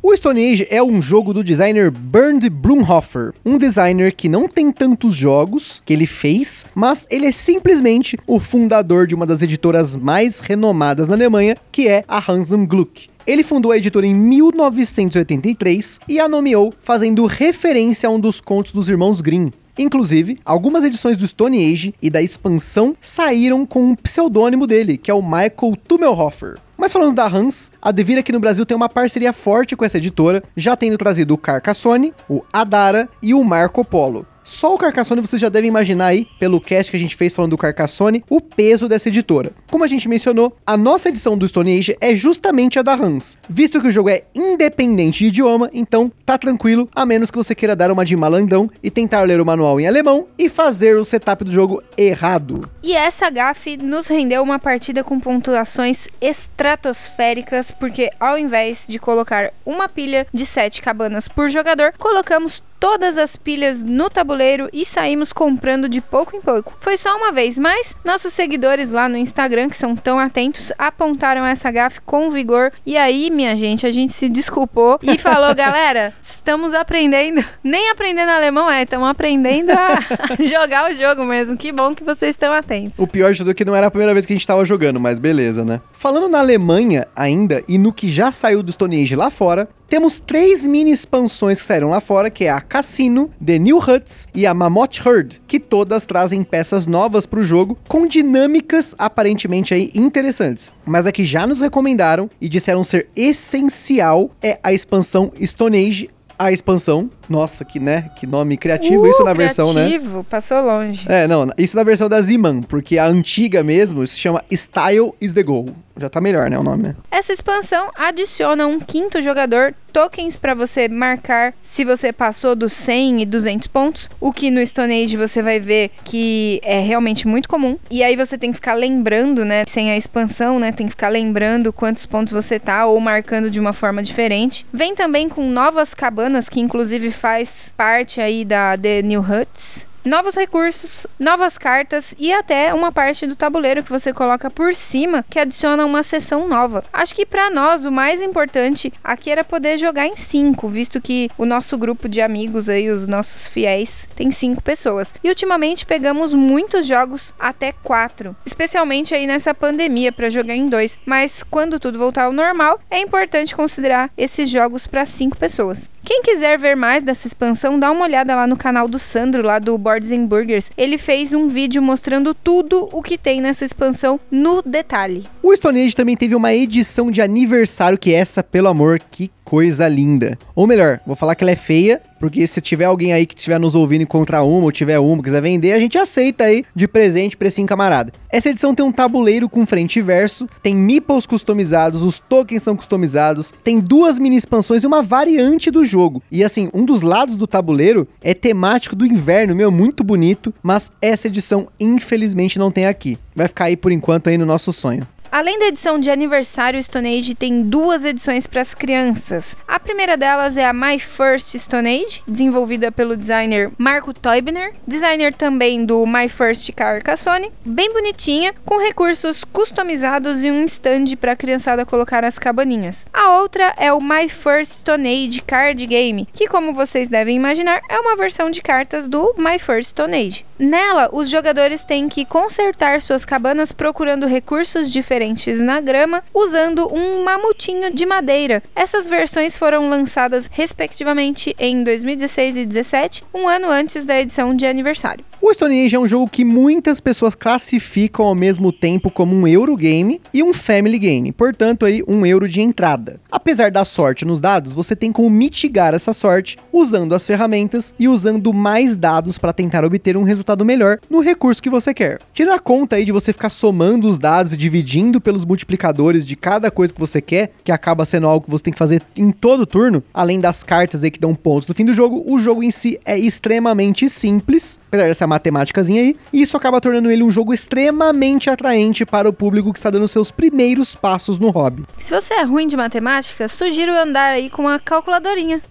O 0.05 0.13
Stone 0.17 0.51
Age 0.51 0.67
é 0.69 0.83
um 0.83 1.01
jogo 1.01 1.33
do 1.33 1.41
designer 1.41 1.89
Bernd 1.89 2.49
Blumhofer, 2.49 3.33
um 3.45 3.57
designer 3.57 4.13
que 4.13 4.27
não 4.27 4.49
tem 4.49 4.69
tantos 4.69 5.13
jogos 5.13 5.81
que 5.85 5.93
ele 5.93 6.05
fez, 6.05 6.65
mas 6.75 7.07
ele 7.09 7.25
é 7.25 7.31
simplesmente 7.31 8.17
o 8.27 8.37
fundador 8.37 9.07
de 9.07 9.15
uma 9.15 9.25
das 9.25 9.41
editoras 9.41 9.95
mais 9.95 10.41
renomadas 10.41 11.07
na 11.07 11.15
Alemanha, 11.15 11.55
que 11.71 11.87
é 11.87 12.03
a 12.05 12.21
Hansen 12.29 12.65
Gluck. 12.65 13.07
Ele 13.25 13.43
fundou 13.43 13.71
a 13.71 13.77
editora 13.77 14.05
em 14.05 14.13
1983 14.13 16.01
e 16.09 16.19
a 16.19 16.27
nomeou 16.27 16.73
fazendo 16.81 17.25
referência 17.25 18.09
a 18.09 18.11
um 18.11 18.19
dos 18.19 18.41
contos 18.41 18.73
dos 18.73 18.89
irmãos 18.89 19.21
Grimm. 19.21 19.51
Inclusive, 19.77 20.39
algumas 20.45 20.83
edições 20.83 21.17
do 21.17 21.27
Stone 21.27 21.71
Age 21.71 21.95
e 22.01 22.09
da 22.09 22.21
expansão 22.21 22.95
saíram 23.01 23.65
com 23.65 23.83
um 23.83 23.95
pseudônimo 23.95 24.67
dele, 24.67 24.97
que 24.97 25.09
é 25.09 25.13
o 25.13 25.21
Michael 25.21 25.77
Tummelhofer. 25.87 26.57
Mas 26.77 26.91
falando 26.91 27.15
da 27.15 27.27
Hans, 27.27 27.71
a 27.81 27.91
Devir 27.91 28.17
aqui 28.17 28.31
no 28.31 28.39
Brasil 28.39 28.65
tem 28.65 28.75
uma 28.75 28.89
parceria 28.89 29.31
forte 29.31 29.75
com 29.75 29.85
essa 29.85 29.97
editora, 29.97 30.43
já 30.55 30.75
tendo 30.75 30.97
trazido 30.97 31.33
o 31.33 31.37
Carcassonne, 31.37 32.13
o 32.29 32.43
Adara 32.51 33.07
e 33.21 33.33
o 33.33 33.43
Marco 33.43 33.85
Polo. 33.85 34.25
Só 34.43 34.73
o 34.73 34.77
Carcassonne 34.77 35.21
vocês 35.21 35.41
já 35.41 35.49
devem 35.49 35.69
imaginar 35.69 36.07
aí, 36.07 36.27
pelo 36.37 36.59
cast 36.59 36.91
que 36.91 36.97
a 36.97 36.99
gente 36.99 37.15
fez 37.15 37.33
falando 37.33 37.51
do 37.51 37.57
Carcassonne, 37.57 38.23
o 38.29 38.41
peso 38.41 38.89
dessa 38.89 39.07
editora. 39.07 39.51
Como 39.71 39.83
a 39.83 39.87
gente 39.87 40.09
mencionou, 40.09 40.55
a 40.65 40.75
nossa 40.75 41.09
edição 41.09 41.37
do 41.37 41.47
Stone 41.47 41.77
Age 41.77 41.95
é 42.01 42.13
justamente 42.13 42.77
a 42.77 42.81
da 42.81 42.93
Hans. 42.93 43.37
Visto 43.47 43.79
que 43.79 43.87
o 43.87 43.91
jogo 43.91 44.09
é 44.09 44.23
independente 44.35 45.19
de 45.19 45.25
idioma, 45.25 45.69
então 45.73 46.11
tá 46.25 46.37
tranquilo, 46.37 46.89
a 46.93 47.05
menos 47.05 47.31
que 47.31 47.37
você 47.37 47.55
queira 47.55 47.75
dar 47.75 47.91
uma 47.91 48.03
de 48.03 48.15
malandão 48.15 48.69
e 48.83 48.91
tentar 48.91 49.21
ler 49.21 49.39
o 49.39 49.45
manual 49.45 49.79
em 49.79 49.87
alemão 49.87 50.27
e 50.37 50.49
fazer 50.49 50.97
o 50.97 51.05
setup 51.05 51.43
do 51.43 51.51
jogo 51.51 51.81
errado. 51.97 52.69
E 52.81 52.93
essa 52.93 53.29
gafe 53.29 53.77
nos 53.77 54.07
rendeu 54.07 54.43
uma 54.43 54.59
partida 54.59 55.03
com 55.03 55.19
pontuações 55.19 56.07
estratosféricas, 56.19 57.71
porque 57.71 58.09
ao 58.19 58.37
invés 58.37 58.85
de 58.87 58.99
colocar 58.99 59.53
uma 59.65 59.87
pilha 59.87 60.27
de 60.33 60.45
7 60.45 60.81
cabanas 60.81 61.27
por 61.27 61.49
jogador, 61.49 61.93
colocamos 61.97 62.61
todas 62.83 63.17
as 63.17 63.37
pilhas 63.37 63.79
no 63.79 64.09
tabuleiro 64.09 64.67
e 64.73 64.83
saímos 64.83 65.31
comprando 65.31 65.87
de 65.87 66.01
pouco 66.01 66.35
em 66.35 66.41
pouco. 66.41 66.75
Foi 66.81 66.97
só 66.97 67.15
uma 67.15 67.31
vez, 67.31 67.57
mas 67.57 67.95
nossos 68.03 68.33
seguidores 68.33 68.91
lá 68.91 69.07
no 69.07 69.15
Instagram, 69.15 69.69
que 69.69 69.77
são 69.77 69.95
tão 69.95 70.19
atentos, 70.19 70.69
apontaram 70.77 71.45
essa 71.45 71.71
gafe 71.71 72.01
com 72.01 72.29
vigor. 72.29 72.73
E 72.85 72.97
aí, 72.97 73.31
minha 73.31 73.55
gente, 73.55 73.85
a 73.85 73.91
gente 73.91 74.11
se 74.11 74.27
desculpou 74.27 74.99
e 75.01 75.15
falou: 75.17 75.55
galera, 75.55 76.13
estamos 76.21 76.73
aprendendo. 76.73 77.41
Nem 77.63 77.89
aprendendo 77.89 78.31
alemão 78.31 78.69
é, 78.69 78.83
estamos 78.83 79.07
aprendendo 79.07 79.71
a 79.71 80.35
jogar 80.43 80.91
o 80.91 80.93
jogo 80.93 81.23
mesmo. 81.23 81.55
Que 81.55 81.71
bom 81.71 81.95
que 81.95 82.03
vocês 82.03 82.31
estão 82.31 82.51
atentos. 82.51 82.99
O 82.99 83.07
pior 83.07 83.31
de 83.31 83.37
tudo 83.37 83.51
é 83.51 83.53
que 83.53 83.63
não 83.63 83.77
era 83.77 83.87
a 83.87 83.91
primeira 83.91 84.11
vez 84.11 84.25
que 84.25 84.33
a 84.33 84.35
gente 84.35 84.45
tava 84.45 84.65
jogando, 84.65 84.99
mas 84.99 85.19
beleza, 85.19 85.63
né? 85.63 85.79
Falando 85.93 86.27
na 86.27 86.39
Alemanha 86.39 87.07
ainda 87.15 87.63
e 87.65 87.77
no 87.77 87.93
que 87.93 88.09
já 88.09 88.29
saiu 88.29 88.61
do 88.61 88.73
Stone 88.73 89.01
Age 89.01 89.15
lá 89.15 89.31
fora, 89.31 89.69
temos 89.93 90.19
três 90.19 90.65
mini 90.65 90.89
expansões 90.89 91.61
que 91.61 91.67
saíram 91.67 91.91
lá 91.91 92.01
fora, 92.01 92.31
que 92.31 92.45
é 92.45 92.49
a 92.49 92.59
Cassino, 92.59 93.29
The 93.45 93.59
New 93.59 93.77
Huts 93.77 94.27
e 94.33 94.47
a 94.47 94.51
Mammoth 94.51 95.05
Herd, 95.05 95.39
que 95.47 95.59
todas 95.59 96.07
trazem 96.07 96.43
peças 96.43 96.87
novas 96.87 97.27
para 97.27 97.39
o 97.39 97.43
jogo, 97.43 97.77
com 97.87 98.07
dinâmicas 98.07 98.95
aparentemente 98.97 99.71
aí 99.71 99.91
interessantes. 99.93 100.71
Mas 100.83 101.05
a 101.05 101.11
que 101.11 101.23
já 101.23 101.45
nos 101.45 101.61
recomendaram 101.61 102.27
e 102.41 102.49
disseram 102.49 102.83
ser 102.83 103.07
essencial 103.15 104.31
é 104.41 104.59
a 104.63 104.73
expansão 104.73 105.31
Stone 105.39 105.77
Age 105.77 106.09
a 106.39 106.51
expansão. 106.51 107.09
Nossa, 107.29 107.63
que 107.63 107.79
né, 107.79 108.09
que 108.15 108.27
nome 108.27 108.57
criativo 108.57 109.03
Uh, 109.03 109.09
isso 109.09 109.23
na 109.23 109.33
versão, 109.33 109.73
né? 109.73 109.85
criativo, 109.85 110.23
passou 110.23 110.61
longe. 110.61 111.05
É, 111.07 111.27
não, 111.27 111.49
isso 111.57 111.75
na 111.75 111.83
versão 111.83 112.09
da 112.09 112.21
Ziman, 112.21 112.61
porque 112.61 112.97
a 112.97 113.05
antiga 113.05 113.63
mesmo 113.63 114.05
se 114.05 114.19
chama 114.19 114.41
Style 114.51 115.13
is 115.19 115.33
the 115.33 115.43
Goal. 115.43 115.67
Já 115.95 116.09
tá 116.09 116.19
melhor, 116.19 116.49
né, 116.49 116.57
o 116.57 116.63
nome, 116.63 116.83
né? 116.83 116.95
Essa 117.11 117.31
expansão 117.31 117.91
adiciona 117.95 118.65
um 118.65 118.79
quinto 118.79 119.21
jogador, 119.21 119.75
tokens 119.91 120.35
para 120.35 120.55
você 120.55 120.87
marcar 120.87 121.53
se 121.61 121.85
você 121.85 122.11
passou 122.11 122.55
dos 122.55 122.73
100 122.73 123.21
e 123.21 123.25
200 123.27 123.67
pontos, 123.67 124.09
o 124.19 124.33
que 124.33 124.49
no 124.49 124.65
Stone 124.65 125.03
Age 125.03 125.15
você 125.15 125.43
vai 125.43 125.59
ver 125.59 125.91
que 126.03 126.59
é 126.63 126.79
realmente 126.79 127.27
muito 127.27 127.47
comum. 127.47 127.77
E 127.91 128.01
aí 128.01 128.15
você 128.15 128.39
tem 128.39 128.49
que 128.49 128.55
ficar 128.55 128.73
lembrando, 128.73 129.45
né, 129.45 129.65
sem 129.67 129.91
a 129.91 129.97
expansão, 129.97 130.57
né, 130.57 130.71
tem 130.71 130.87
que 130.87 130.93
ficar 130.93 131.09
lembrando 131.09 131.71
quantos 131.71 132.07
pontos 132.07 132.33
você 132.33 132.57
tá 132.57 132.87
ou 132.87 132.99
marcando 132.99 133.51
de 133.51 133.59
uma 133.59 133.71
forma 133.71 134.01
diferente. 134.01 134.65
Vem 134.73 134.95
também 134.95 135.29
com 135.29 135.47
novas 135.47 135.93
cabanas 135.93 136.49
que 136.49 136.59
inclusive 136.59 137.11
faz 137.13 137.71
parte 137.77 138.19
aí 138.19 138.43
da 138.43 138.77
The 138.77 139.01
New 139.01 139.21
Huts 139.21 139.85
novos 140.05 140.35
recursos, 140.35 141.07
novas 141.19 141.57
cartas 141.57 142.13
e 142.17 142.31
até 142.33 142.73
uma 142.73 142.91
parte 142.91 143.25
do 143.25 143.35
tabuleiro 143.35 143.83
que 143.83 143.89
você 143.89 144.11
coloca 144.11 144.49
por 144.49 144.73
cima 144.73 145.25
que 145.29 145.39
adiciona 145.39 145.85
uma 145.85 146.03
seção 146.03 146.47
nova. 146.47 146.83
Acho 146.91 147.15
que 147.15 147.25
para 147.25 147.49
nós 147.49 147.85
o 147.85 147.91
mais 147.91 148.21
importante 148.21 148.93
aqui 149.03 149.29
era 149.29 149.43
poder 149.43 149.77
jogar 149.77 150.05
em 150.05 150.15
cinco, 150.15 150.67
visto 150.67 151.01
que 151.01 151.29
o 151.37 151.45
nosso 151.45 151.77
grupo 151.77 152.09
de 152.09 152.21
amigos 152.21 152.69
aí, 152.69 152.89
os 152.89 153.07
nossos 153.07 153.47
fiéis, 153.47 154.07
tem 154.15 154.31
cinco 154.31 154.61
pessoas. 154.61 155.13
E 155.23 155.29
ultimamente 155.29 155.85
pegamos 155.85 156.33
muitos 156.33 156.85
jogos 156.85 157.33
até 157.39 157.71
quatro, 157.71 158.35
especialmente 158.45 159.15
aí 159.15 159.25
nessa 159.25 159.53
pandemia 159.53 160.11
para 160.11 160.29
jogar 160.29 160.55
em 160.55 160.67
dois. 160.67 160.97
Mas 161.05 161.43
quando 161.43 161.79
tudo 161.79 161.99
voltar 161.99 162.23
ao 162.23 162.33
normal, 162.33 162.79
é 162.89 162.99
importante 162.99 163.55
considerar 163.55 164.09
esses 164.17 164.49
jogos 164.49 164.87
para 164.87 165.05
cinco 165.05 165.37
pessoas. 165.37 165.89
Quem 166.03 166.21
quiser 166.21 166.59
ver 166.59 166.75
mais 166.75 167.01
dessa 167.01 167.27
expansão, 167.27 167.79
dá 167.79 167.89
uma 167.89 168.03
olhada 168.03 168.35
lá 168.35 168.45
no 168.45 168.57
canal 168.57 168.89
do 168.89 168.99
Sandro, 168.99 169.41
lá 169.41 169.57
do 169.57 169.77
Boards 169.93 170.11
and 170.11 170.25
Burgers. 170.25 170.71
Ele 170.75 170.97
fez 170.97 171.33
um 171.33 171.47
vídeo 171.47 171.79
mostrando 171.79 172.33
tudo 172.33 172.89
o 172.91 173.03
que 173.03 173.15
tem 173.15 173.39
nessa 173.39 173.63
expansão 173.63 174.19
no 174.31 174.63
detalhe. 174.63 175.25
O 175.43 175.55
Stone 175.55 175.85
Age 175.85 175.95
também 175.95 176.17
teve 176.17 176.33
uma 176.33 176.51
edição 176.51 177.11
de 177.11 177.21
aniversário 177.21 177.97
que 177.97 178.11
essa, 178.11 178.41
pelo 178.41 178.69
amor, 178.69 178.99
que 179.11 179.29
coisa 179.53 179.87
linda. 179.87 180.35
Ou 180.55 180.65
melhor, 180.65 180.99
vou 181.05 181.15
falar 181.15 181.35
que 181.35 181.43
ela 181.43 181.51
é 181.51 181.55
feia, 181.55 182.01
porque 182.19 182.47
se 182.47 182.59
tiver 182.59 182.85
alguém 182.85 183.13
aí 183.13 183.23
que 183.23 183.35
estiver 183.35 183.59
nos 183.59 183.75
ouvindo 183.75 184.01
e 184.01 184.03
encontrar 184.03 184.41
uma, 184.41 184.63
ou 184.63 184.71
tiver 184.71 184.97
uma, 184.97 185.21
quiser 185.21 185.43
vender, 185.43 185.73
a 185.73 185.79
gente 185.79 185.95
aceita 185.95 186.45
aí 186.45 186.65
de 186.75 186.87
presente 186.87 187.37
pra 187.37 187.47
esse 187.47 187.63
camarada. 187.63 188.11
Essa 188.31 188.49
edição 188.49 188.73
tem 188.73 188.83
um 188.83 188.91
tabuleiro 188.91 189.47
com 189.47 189.63
frente 189.63 189.99
e 189.99 190.01
verso, 190.01 190.49
tem 190.63 190.73
meeples 190.75 191.27
customizados, 191.27 192.01
os 192.01 192.17
tokens 192.17 192.63
são 192.63 192.75
customizados, 192.75 193.53
tem 193.63 193.79
duas 193.79 194.17
mini 194.17 194.37
expansões 194.37 194.83
e 194.83 194.87
uma 194.87 195.03
variante 195.03 195.69
do 195.69 195.85
jogo. 195.85 196.23
E 196.31 196.43
assim, 196.43 196.71
um 196.73 196.83
dos 196.83 197.03
lados 197.03 197.35
do 197.35 197.45
tabuleiro 197.45 198.07
é 198.23 198.33
temático 198.33 198.95
do 198.95 199.05
inverno, 199.05 199.53
meu, 199.53 199.69
muito 199.69 200.03
bonito, 200.03 200.51
mas 200.63 200.91
essa 200.99 201.27
edição 201.27 201.67
infelizmente 201.79 202.57
não 202.57 202.71
tem 202.71 202.87
aqui. 202.87 203.19
Vai 203.35 203.47
ficar 203.47 203.65
aí 203.65 203.77
por 203.77 203.91
enquanto 203.91 204.29
aí 204.29 204.37
no 204.37 204.47
nosso 204.47 204.73
sonho. 204.73 205.07
Além 205.33 205.57
da 205.57 205.65
edição 205.65 205.97
de 205.97 206.11
aniversário, 206.11 206.83
Stone 206.83 207.17
Age 207.17 207.33
tem 207.33 207.63
duas 207.63 208.05
edições 208.05 208.45
para 208.45 208.61
as 208.61 208.75
crianças. 208.75 209.55
A 209.67 209.79
primeira 209.79 210.15
delas 210.15 210.57
é 210.57 210.63
a 210.63 210.71
My 210.71 210.99
First 210.99 211.57
Stone 211.57 211.89
Age, 211.89 212.21
desenvolvida 212.27 212.91
pelo 212.91 213.17
designer 213.17 213.71
Marco 213.75 214.13
Teubner, 214.13 214.73
designer 214.85 215.33
também 215.33 215.87
do 215.87 216.05
My 216.05 216.29
First 216.29 216.71
Carcassonne, 216.73 217.51
bem 217.65 217.91
bonitinha, 217.91 218.53
com 218.63 218.77
recursos 218.77 219.43
customizados 219.43 220.43
e 220.43 220.51
um 220.51 220.65
stand 220.65 221.15
para 221.19 221.31
a 221.31 221.35
criançada 221.35 221.83
colocar 221.83 222.23
as 222.23 222.37
cabaninhas. 222.37 223.03
A 223.11 223.39
outra 223.39 223.73
é 223.77 223.91
o 223.91 223.99
My 223.99 224.29
First 224.29 224.81
Stone 224.81 225.07
Age 225.07 225.41
Card 225.41 225.83
Game, 225.87 226.27
que 226.31 226.45
como 226.45 226.75
vocês 226.75 227.07
devem 227.07 227.35
imaginar, 227.35 227.81
é 227.89 227.99
uma 227.99 228.15
versão 228.15 228.51
de 228.51 228.61
cartas 228.61 229.07
do 229.07 229.33
My 229.35 229.57
First 229.57 229.89
Stone 229.89 230.15
Age. 230.15 230.45
Nela, 230.59 231.09
os 231.11 231.27
jogadores 231.27 231.83
têm 231.83 232.07
que 232.07 232.23
consertar 232.23 233.01
suas 233.01 233.25
cabanas 233.25 233.71
procurando 233.71 234.27
recursos 234.27 234.91
diferentes 234.91 235.22
na 235.61 235.79
grama, 235.79 236.23
usando 236.33 236.87
um 236.93 237.23
mamutinho 237.23 237.93
de 237.93 238.05
madeira. 238.05 238.61
Essas 238.75 239.07
versões 239.07 239.57
foram 239.57 239.89
lançadas 239.89 240.49
respectivamente 240.51 241.55
em 241.57 241.83
2016 241.83 242.55
e 242.55 242.65
2017, 242.65 243.23
um 243.33 243.47
ano 243.47 243.69
antes 243.69 244.03
da 244.03 244.19
edição 244.19 244.55
de 244.55 244.65
aniversário. 244.65 245.23
O 245.45 245.53
Stone 245.53 245.85
Age 245.85 245.95
é 245.95 245.99
um 245.99 246.07
jogo 246.07 246.29
que 246.29 246.45
muitas 246.45 247.01
pessoas 247.01 247.35
classificam 247.35 248.25
ao 248.25 248.33
mesmo 248.33 248.71
tempo 248.71 249.11
como 249.11 249.35
um 249.35 249.45
Eurogame 249.45 250.21
e 250.33 250.41
um 250.41 250.53
Family 250.53 250.97
Game, 250.97 251.33
portanto 251.33 251.85
aí 251.85 252.01
um 252.07 252.25
euro 252.25 252.47
de 252.47 252.61
entrada. 252.61 253.19
Apesar 253.29 253.69
da 253.69 253.83
sorte 253.83 254.23
nos 254.23 254.39
dados, 254.39 254.73
você 254.73 254.95
tem 254.95 255.11
como 255.11 255.29
mitigar 255.29 255.93
essa 255.93 256.13
sorte 256.13 256.57
usando 256.71 257.13
as 257.13 257.25
ferramentas 257.25 257.93
e 257.99 258.07
usando 258.07 258.53
mais 258.53 258.95
dados 258.95 259.37
para 259.37 259.51
tentar 259.51 259.83
obter 259.83 260.15
um 260.15 260.23
resultado 260.23 260.63
melhor 260.63 260.97
no 261.09 261.19
recurso 261.19 261.61
que 261.61 261.69
você 261.69 261.93
quer. 261.93 262.19
Tira 262.33 262.55
a 262.55 262.59
conta 262.59 262.95
aí 262.95 263.03
de 263.03 263.11
você 263.11 263.33
ficar 263.33 263.49
somando 263.49 264.07
os 264.07 264.17
dados 264.17 264.53
e 264.53 264.57
dividindo 264.57 265.12
pelos 265.19 265.45
multiplicadores 265.45 266.25
de 266.25 266.35
cada 266.35 266.69
coisa 266.71 266.93
que 266.93 266.99
você 266.99 267.21
quer, 267.21 267.51
que 267.63 267.71
acaba 267.71 268.05
sendo 268.05 268.27
algo 268.27 268.45
que 268.45 268.51
você 268.51 268.63
tem 268.63 268.73
que 268.73 268.79
fazer 268.79 269.01
em 269.15 269.31
todo 269.31 269.65
turno, 269.65 270.03
além 270.13 270.39
das 270.39 270.63
cartas 270.63 271.03
aí 271.03 271.11
que 271.11 271.19
dão 271.19 271.35
pontos 271.35 271.67
no 271.67 271.73
fim 271.73 271.85
do 271.85 271.93
jogo, 271.93 272.23
o 272.25 272.39
jogo 272.39 272.63
em 272.63 272.71
si 272.71 272.99
é 273.05 273.17
extremamente 273.17 274.09
simples, 274.09 274.79
apesar 274.87 275.07
dessa 275.07 275.27
matemáticazinha 275.27 276.01
aí, 276.01 276.15
e 276.31 276.41
isso 276.41 276.57
acaba 276.57 276.81
tornando 276.81 277.09
ele 277.09 277.23
um 277.23 277.31
jogo 277.31 277.53
extremamente 277.53 278.49
atraente 278.49 279.05
para 279.05 279.27
o 279.29 279.33
público 279.33 279.71
que 279.71 279.79
está 279.79 279.89
dando 279.89 280.07
seus 280.07 280.31
primeiros 280.31 280.95
passos 280.95 281.39
no 281.39 281.49
hobby. 281.49 281.85
Se 281.99 282.13
você 282.13 282.33
é 282.35 282.43
ruim 282.43 282.67
de 282.67 282.75
matemática, 282.75 283.47
sugiro 283.47 283.91
andar 283.91 284.33
aí 284.33 284.49
com 284.49 284.63
uma 284.63 284.79
calculadorinha. 284.79 285.61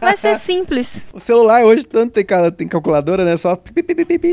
Vai 0.00 0.16
ser 0.16 0.38
simples. 0.40 1.04
O 1.12 1.20
celular 1.20 1.64
hoje 1.64 1.86
tanto 1.86 2.12
tem, 2.12 2.24
tem 2.56 2.68
calculadora, 2.68 3.24
né? 3.24 3.36
Só. 3.36 3.58